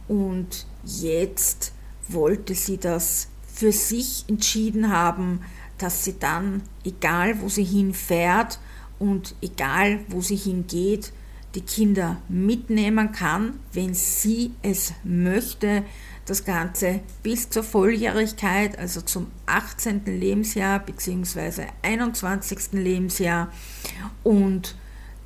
und 0.07 0.65
jetzt 0.85 1.73
wollte 2.07 2.55
sie 2.55 2.77
das 2.77 3.27
für 3.51 3.71
sich 3.71 4.25
entschieden 4.27 4.91
haben, 4.91 5.41
dass 5.77 6.03
sie 6.03 6.19
dann, 6.19 6.63
egal 6.83 7.41
wo 7.41 7.49
sie 7.49 7.63
hinfährt 7.63 8.59
und 8.99 9.35
egal 9.41 9.99
wo 10.09 10.21
sie 10.21 10.35
hingeht, 10.35 11.11
die 11.55 11.61
Kinder 11.61 12.17
mitnehmen 12.29 13.11
kann, 13.11 13.59
wenn 13.73 13.93
sie 13.93 14.51
es 14.61 14.93
möchte. 15.03 15.83
Das 16.25 16.43
Ganze 16.43 16.99
bis 17.23 17.49
zur 17.49 17.63
Volljährigkeit, 17.63 18.77
also 18.77 19.01
zum 19.01 19.27
18. 19.45 20.05
Lebensjahr 20.05 20.79
bzw. 20.79 21.67
21. 21.83 22.73
Lebensjahr 22.73 23.49
und 24.23 24.75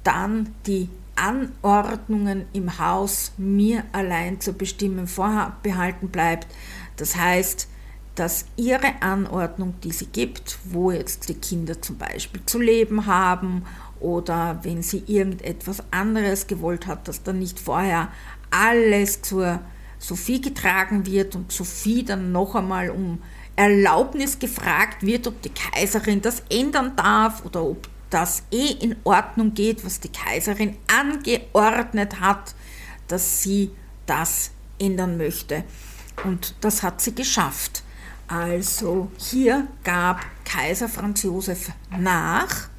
dann 0.03 0.53
die 0.67 0.89
Anordnungen 1.15 2.45
im 2.53 2.79
Haus 2.79 3.33
mir 3.37 3.83
allein 3.91 4.39
zu 4.39 4.53
bestimmen 4.53 5.07
vorbehalten 5.07 6.09
bleibt. 6.09 6.47
Das 6.97 7.15
heißt, 7.15 7.67
dass 8.15 8.45
ihre 8.57 9.01
Anordnung, 9.01 9.75
die 9.83 9.91
sie 9.91 10.07
gibt, 10.07 10.59
wo 10.65 10.91
jetzt 10.91 11.29
die 11.29 11.35
Kinder 11.35 11.81
zum 11.81 11.97
Beispiel 11.97 12.41
zu 12.45 12.59
leben 12.59 13.05
haben 13.05 13.63
oder 13.99 14.59
wenn 14.63 14.83
sie 14.83 15.03
irgendetwas 15.07 15.83
anderes 15.91 16.47
gewollt 16.47 16.87
hat, 16.87 17.07
dass 17.07 17.23
dann 17.23 17.39
nicht 17.39 17.59
vorher 17.59 18.09
alles 18.49 19.21
zur 19.21 19.61
Sophie 19.97 20.41
getragen 20.41 21.05
wird 21.05 21.35
und 21.35 21.51
Sophie 21.51 22.03
dann 22.03 22.31
noch 22.31 22.55
einmal 22.55 22.89
um 22.89 23.21
Erlaubnis 23.55 24.39
gefragt 24.39 25.03
wird, 25.03 25.27
ob 25.27 25.41
die 25.41 25.51
Kaiserin 25.51 26.21
das 26.21 26.43
ändern 26.49 26.95
darf 26.95 27.45
oder 27.45 27.63
ob 27.63 27.87
das 28.09 28.43
eh 28.51 28.71
in 28.71 28.95
Ordnung 29.03 29.53
geht, 29.53 29.85
was 29.85 29.99
die 29.99 30.09
Kaiserin 30.09 30.77
angeordnet 30.87 32.19
hat, 32.19 32.55
dass 33.07 33.41
sie 33.41 33.71
das 34.05 34.51
ändern 34.79 35.17
möchte. 35.17 35.63
Und 36.25 36.55
das 36.61 36.83
hat 36.83 37.01
sie 37.01 37.15
geschafft. 37.15 37.83
Also 38.31 39.11
hier 39.17 39.67
gab 39.83 40.21
Kaiser 40.45 40.87
Franz 40.87 41.23
Josef 41.23 41.69
nach. 41.99 42.69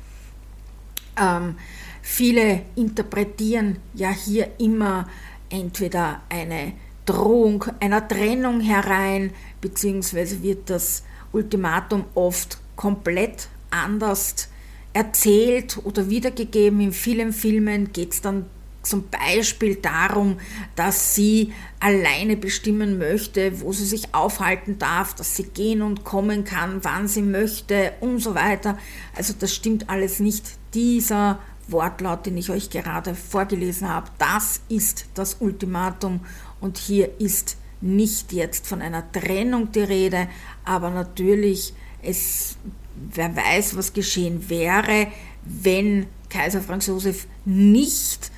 Ähm, 1.20 1.56
viele 2.00 2.62
interpretieren 2.74 3.76
ja 3.92 4.08
hier 4.08 4.48
immer 4.58 5.06
entweder 5.50 6.22
eine 6.30 6.72
Drohung 7.04 7.66
einer 7.80 8.08
Trennung 8.08 8.60
herein, 8.60 9.30
beziehungsweise 9.60 10.42
wird 10.42 10.70
das 10.70 11.04
Ultimatum 11.32 12.06
oft 12.14 12.56
komplett 12.74 13.48
anders 13.68 14.48
erzählt 14.94 15.78
oder 15.84 16.08
wiedergegeben. 16.08 16.80
In 16.80 16.92
vielen 16.92 17.34
Filmen 17.34 17.92
geht 17.92 18.14
es 18.14 18.22
dann 18.22 18.46
zum 18.82 19.08
Beispiel 19.08 19.76
darum, 19.76 20.38
dass 20.76 21.14
sie 21.14 21.52
alleine 21.80 22.36
bestimmen 22.36 22.98
möchte, 22.98 23.60
wo 23.60 23.72
sie 23.72 23.84
sich 23.84 24.14
aufhalten 24.14 24.78
darf, 24.78 25.14
dass 25.14 25.36
sie 25.36 25.44
gehen 25.44 25.82
und 25.82 26.04
kommen 26.04 26.44
kann, 26.44 26.82
wann 26.82 27.08
sie 27.08 27.22
möchte 27.22 27.92
und 28.00 28.18
so 28.18 28.34
weiter. 28.34 28.78
Also 29.14 29.34
das 29.38 29.54
stimmt 29.54 29.88
alles 29.88 30.20
nicht. 30.20 30.44
Dieser 30.74 31.38
Wortlaut, 31.68 32.26
den 32.26 32.36
ich 32.36 32.50
euch 32.50 32.70
gerade 32.70 33.14
vorgelesen 33.14 33.88
habe, 33.88 34.10
das 34.18 34.60
ist 34.68 35.06
das 35.14 35.36
Ultimatum 35.40 36.20
und 36.60 36.78
hier 36.78 37.20
ist 37.20 37.56
nicht 37.80 38.32
jetzt 38.32 38.66
von 38.66 38.80
einer 38.80 39.10
Trennung 39.10 39.72
die 39.72 39.80
Rede, 39.80 40.28
aber 40.64 40.90
natürlich, 40.90 41.74
es, 42.00 42.56
wer 42.94 43.34
weiß, 43.36 43.76
was 43.76 43.92
geschehen 43.92 44.48
wäre, 44.48 45.08
wenn 45.44 46.06
Kaiser 46.28 46.62
Franz 46.62 46.86
Josef 46.86 47.26
nicht 47.44 48.30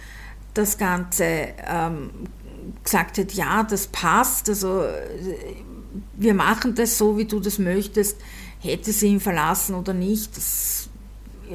das 0.55 0.79
Ganze 0.79 1.49
ähm, 1.67 2.11
gesagt 2.83 3.19
hätte, 3.19 3.37
ja, 3.37 3.63
das 3.63 3.89
passt, 3.89 4.49
also 4.49 4.85
wir 6.17 6.35
machen 6.35 6.75
das 6.75 6.97
so, 6.99 7.19
wie 7.19 7.25
du 7.25 7.41
das 7.41 7.59
möchtest, 7.59 8.19
hätte 8.61 8.93
sie 8.93 9.09
ihn 9.09 9.21
verlassen 9.21 9.75
oder 9.75 9.93
nicht, 9.93 10.37
das 10.37 10.89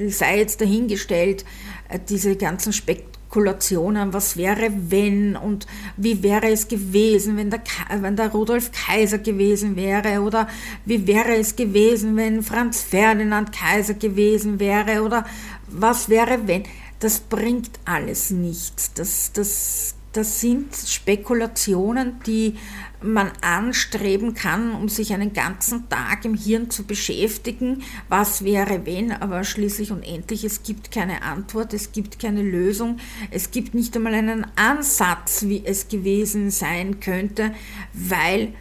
sei 0.10 0.40
jetzt 0.40 0.62
dahingestellt, 0.62 1.46
äh, 1.90 2.00
diese 2.08 2.36
ganzen 2.36 2.74
Spekulationen, 2.74 4.14
was 4.14 4.38
wäre 4.38 4.72
wenn 4.90 5.36
und 5.36 5.66
wie 5.98 6.22
wäre 6.24 6.50
es 6.50 6.68
gewesen, 6.68 7.38
wenn 7.38 7.50
der, 7.50 7.62
wenn 8.00 8.16
der 8.16 8.32
Rudolf 8.32 8.72
Kaiser 8.72 9.18
gewesen 9.18 9.76
wäre 9.76 10.22
oder 10.22 10.48
wie 10.86 11.08
wäre 11.08 11.36
es 11.36 11.56
gewesen, 11.56 12.16
wenn 12.16 12.44
Franz 12.44 12.82
Ferdinand 12.82 13.52
Kaiser 13.52 13.96
gewesen 13.96 14.60
wäre 14.60 15.04
oder 15.04 15.26
was 15.68 16.10
wäre 16.10 16.48
wenn 16.48 16.64
das 17.00 17.20
bringt 17.22 17.72
alles 17.86 18.30
nichts. 18.30 18.94
Das, 18.94 19.32
das, 19.34 19.96
das 20.12 20.42
sind 20.42 20.76
Spekulationen, 20.76 22.20
die 22.26 22.56
man 23.02 23.32
anstreben 23.42 24.34
kann, 24.34 24.74
um 24.74 24.90
sich 24.90 25.14
einen 25.14 25.32
ganzen 25.32 25.88
Tag 25.88 26.26
im 26.26 26.36
Hirn 26.36 26.70
zu 26.70 26.84
beschäftigen. 26.84 27.84
Was 28.10 28.44
wäre 28.44 28.86
wenn, 28.86 29.14
aber 29.14 29.46
schließlich 29.46 29.92
und 29.92 30.04
endlich, 30.04 30.44
es 30.44 30.64
gibt 30.64 30.92
keine 30.92 31.22
Antwort, 31.22 31.74
es 31.74 31.94
gibt 31.94 32.20
keine 32.20 32.42
Lösung, 32.42 32.98
es 33.32 33.52
gibt 33.52 33.74
nicht 33.74 33.96
einmal 33.96 34.16
einen 34.16 34.46
Ansatz, 34.58 35.44
wie 35.44 35.66
es 35.66 35.88
gewesen 35.88 36.52
sein 36.52 37.00
könnte, 37.00 37.54
weil 37.94 38.54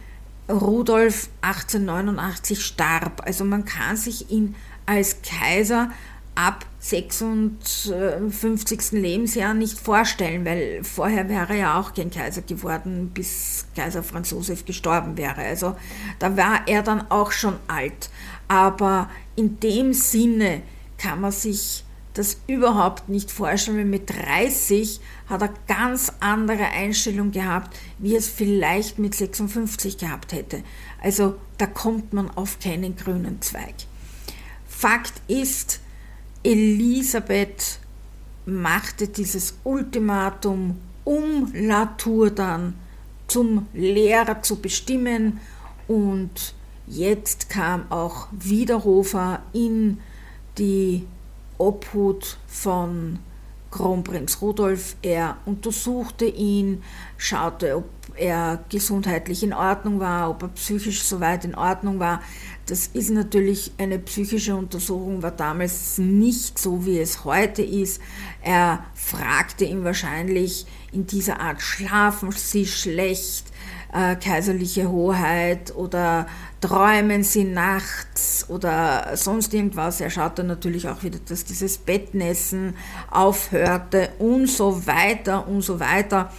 Rudolf 0.49 1.29
1889 1.41 2.63
starb. 2.63 3.21
Also 3.25 3.43
man 3.43 3.65
kann 3.65 3.97
sich 3.97 4.31
ihn 4.31 4.55
als 4.85 5.17
Kaiser 5.21 5.91
ab 6.39 6.65
56. 6.79 8.93
Lebensjahr 8.93 9.53
nicht 9.53 9.77
vorstellen, 9.77 10.45
weil 10.45 10.85
vorher 10.85 11.27
wäre 11.27 11.49
er 11.49 11.59
ja 11.59 11.77
auch 11.77 11.93
kein 11.93 12.11
Kaiser 12.11 12.43
geworden, 12.43 13.11
bis 13.13 13.65
Kaiser 13.75 14.03
Franz 14.03 14.31
Josef 14.31 14.63
gestorben 14.63 15.17
wäre. 15.17 15.41
Also 15.41 15.75
da 16.17 16.37
war 16.37 16.61
er 16.65 16.81
dann 16.81 17.11
auch 17.11 17.33
schon 17.33 17.55
alt. 17.67 18.09
Aber 18.47 19.09
in 19.35 19.59
dem 19.59 19.91
Sinne 19.91 20.61
kann 20.97 21.19
man 21.19 21.33
sich 21.33 21.83
das 22.13 22.37
überhaupt 22.47 23.09
nicht 23.09 23.31
vorstellen, 23.31 23.79
weil 23.79 23.83
mit 23.83 24.09
30 24.09 25.01
hat 25.27 25.41
er 25.41 25.53
ganz 25.67 26.13
andere 26.21 26.67
Einstellung 26.67 27.31
gehabt, 27.31 27.77
wie 27.97 28.15
es 28.15 28.29
vielleicht 28.29 28.97
mit 28.97 29.13
56 29.13 29.97
gehabt 29.97 30.31
hätte. 30.31 30.63
Also 31.03 31.35
da 31.57 31.67
kommt 31.67 32.13
man 32.13 32.31
auf 32.31 32.61
keinen 32.61 32.95
grünen 32.95 33.41
Zweig. 33.41 33.75
Fakt 34.65 35.15
ist, 35.27 35.81
Elisabeth 36.43 37.79
machte 38.45 39.07
dieses 39.07 39.57
Ultimatum, 39.63 40.77
um 41.03 41.51
Latour 41.53 42.31
dann 42.31 42.75
zum 43.27 43.67
Lehrer 43.73 44.41
zu 44.41 44.57
bestimmen 44.57 45.39
und 45.87 46.53
jetzt 46.87 47.49
kam 47.49 47.91
auch 47.91 48.27
Wiederhofer 48.31 49.41
in 49.53 49.99
die 50.57 51.05
Obhut 51.57 52.37
von 52.47 53.19
Kronprinz 53.71 54.41
Rudolf. 54.41 54.95
Er 55.01 55.37
untersuchte 55.45 56.25
ihn, 56.25 56.83
schaute, 57.17 57.77
ob 57.77 57.85
er 58.15 58.63
gesundheitlich 58.69 59.43
in 59.43 59.53
Ordnung 59.53 59.99
war, 59.99 60.29
ob 60.29 60.43
er 60.43 60.49
psychisch 60.49 61.03
soweit 61.03 61.45
in 61.45 61.55
Ordnung 61.55 61.99
war. 61.99 62.21
Das 62.69 62.85
ist 62.85 63.09
natürlich 63.09 63.71
eine 63.79 63.97
psychische 63.97 64.55
Untersuchung, 64.55 65.23
war 65.23 65.31
damals 65.31 65.97
nicht 65.97 66.59
so, 66.59 66.85
wie 66.85 66.99
es 66.99 67.25
heute 67.25 67.63
ist. 67.63 67.99
Er 68.43 68.85
fragte 68.93 69.65
ihn 69.65 69.83
wahrscheinlich 69.83 70.67
in 70.91 71.07
dieser 71.07 71.39
Art, 71.39 71.63
schlafen 71.63 72.31
Sie 72.31 72.67
schlecht, 72.67 73.45
äh, 73.91 74.15
kaiserliche 74.17 74.87
Hoheit 74.87 75.73
oder 75.75 76.27
träumen 76.61 77.23
Sie 77.23 77.43
nachts 77.43 78.45
oder 78.49 79.17
sonst 79.17 79.51
irgendwas. 79.55 79.99
Er 79.99 80.11
schaute 80.11 80.43
natürlich 80.43 80.87
auch 80.87 81.01
wieder, 81.01 81.17
dass 81.27 81.45
dieses 81.45 81.79
Bettnässen 81.79 82.75
aufhörte 83.09 84.11
und 84.19 84.45
so 84.45 84.85
weiter 84.85 85.47
und 85.47 85.63
so 85.63 85.79
weiter. 85.79 86.31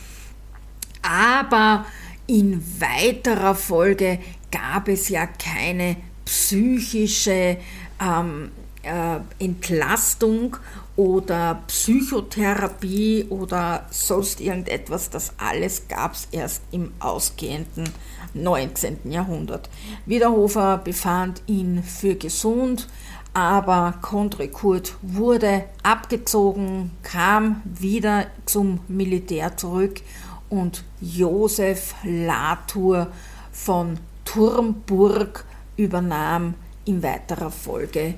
Aber 1.02 1.86
in 2.28 2.62
weiterer 2.78 3.56
Folge 3.56 4.20
gab 4.52 4.86
es 4.86 5.08
ja 5.08 5.26
keine 5.26 5.96
psychische 6.30 7.56
ähm, 8.00 8.52
äh, 8.84 9.18
Entlastung 9.40 10.56
oder 10.94 11.64
Psychotherapie 11.66 13.26
oder 13.30 13.86
sonst 13.90 14.40
irgendetwas, 14.40 15.10
das 15.10 15.32
alles 15.38 15.88
gab 15.88 16.14
es 16.14 16.28
erst 16.30 16.62
im 16.70 16.92
ausgehenden 17.00 17.88
19. 18.34 19.10
Jahrhundert. 19.10 19.68
Wiederhofer 20.06 20.78
befand 20.78 21.42
ihn 21.48 21.82
für 21.82 22.14
gesund, 22.14 22.86
aber 23.34 23.94
Condre 24.00 24.46
Kurt 24.48 24.94
wurde 25.02 25.64
abgezogen, 25.82 26.92
kam 27.02 27.60
wieder 27.64 28.26
zum 28.46 28.80
Militär 28.86 29.56
zurück 29.56 30.00
und 30.48 30.84
Josef 31.00 31.96
Latour 32.04 33.08
von 33.50 33.98
Turmburg 34.24 35.44
übernahm 35.80 36.54
in 36.84 37.02
weiterer 37.02 37.50
Folge 37.50 38.14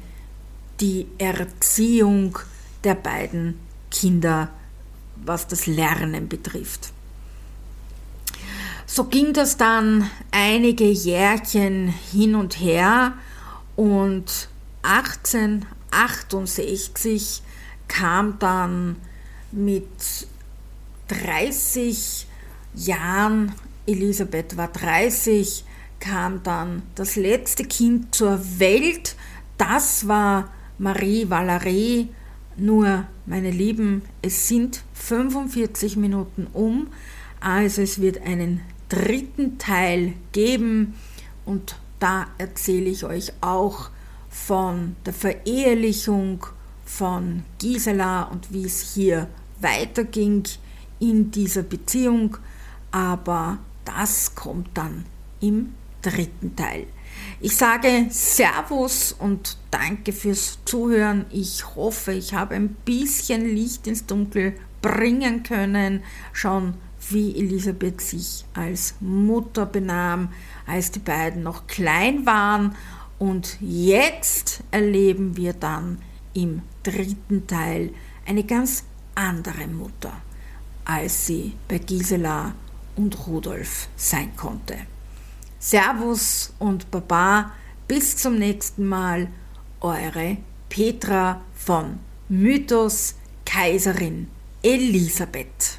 die 0.80 1.06
Erziehung 1.18 2.36
der 2.82 2.96
beiden 2.96 3.60
Kinder, 3.90 4.48
was 5.24 5.46
das 5.46 5.66
Lernen 5.66 6.28
betrifft. 6.28 6.92
So 8.86 9.04
ging 9.04 9.32
das 9.32 9.56
dann 9.56 10.10
einige 10.32 10.90
Jährchen 10.90 11.86
hin 11.88 12.34
und 12.34 12.58
her 12.60 13.14
und 13.76 14.48
1868 14.82 17.42
kam 17.88 18.38
dann 18.38 18.96
mit 19.52 20.26
30 21.08 22.26
Jahren, 22.74 23.54
Elisabeth 23.86 24.56
war 24.56 24.68
30, 24.68 25.64
kam 26.02 26.42
dann 26.42 26.82
das 26.96 27.14
letzte 27.14 27.64
Kind 27.64 28.12
zur 28.12 28.40
Welt. 28.58 29.14
Das 29.56 30.08
war 30.08 30.50
Marie 30.76 31.30
Valerie. 31.30 32.08
Nur, 32.56 33.06
meine 33.24 33.52
Lieben, 33.52 34.02
es 34.20 34.48
sind 34.48 34.82
45 34.94 35.96
Minuten 35.96 36.48
um. 36.52 36.88
Also 37.40 37.82
es 37.82 38.00
wird 38.00 38.20
einen 38.26 38.62
dritten 38.88 39.58
Teil 39.58 40.14
geben 40.32 40.94
und 41.46 41.76
da 42.00 42.26
erzähle 42.36 42.90
ich 42.90 43.04
euch 43.04 43.32
auch 43.40 43.90
von 44.28 44.96
der 45.06 45.12
Verehelichung 45.12 46.44
von 46.84 47.44
Gisela 47.60 48.24
und 48.24 48.52
wie 48.52 48.64
es 48.64 48.92
hier 48.92 49.28
weiterging 49.60 50.42
in 50.98 51.30
dieser 51.30 51.62
Beziehung. 51.62 52.38
Aber 52.90 53.58
das 53.84 54.34
kommt 54.34 54.68
dann 54.74 55.04
im 55.40 55.74
dritten 56.02 56.54
Teil. 56.56 56.86
Ich 57.40 57.56
sage 57.56 58.06
Servus 58.10 59.12
und 59.18 59.56
danke 59.70 60.12
fürs 60.12 60.58
Zuhören. 60.64 61.26
Ich 61.30 61.74
hoffe, 61.74 62.12
ich 62.12 62.34
habe 62.34 62.54
ein 62.54 62.70
bisschen 62.84 63.44
Licht 63.44 63.86
ins 63.86 64.06
Dunkel 64.06 64.54
bringen 64.80 65.42
können, 65.42 66.02
schon 66.32 66.74
wie 67.10 67.36
Elisabeth 67.36 68.00
sich 68.00 68.44
als 68.54 68.94
Mutter 69.00 69.66
benahm, 69.66 70.28
als 70.66 70.90
die 70.90 71.00
beiden 71.00 71.42
noch 71.42 71.66
klein 71.66 72.26
waren. 72.26 72.76
Und 73.18 73.58
jetzt 73.60 74.62
erleben 74.70 75.36
wir 75.36 75.52
dann 75.52 75.98
im 76.34 76.62
dritten 76.82 77.46
Teil 77.46 77.90
eine 78.26 78.44
ganz 78.44 78.84
andere 79.14 79.66
Mutter, 79.66 80.12
als 80.84 81.26
sie 81.26 81.54
bei 81.68 81.78
Gisela 81.78 82.54
und 82.96 83.26
Rudolf 83.26 83.88
sein 83.96 84.34
konnte. 84.36 84.76
Servus 85.64 86.52
und 86.58 86.90
Baba, 86.90 87.52
bis 87.86 88.16
zum 88.16 88.36
nächsten 88.36 88.84
Mal, 88.84 89.28
eure 89.80 90.38
Petra 90.68 91.40
von 91.54 92.00
Mythos 92.28 93.14
Kaiserin 93.44 94.26
Elisabeth. 94.64 95.78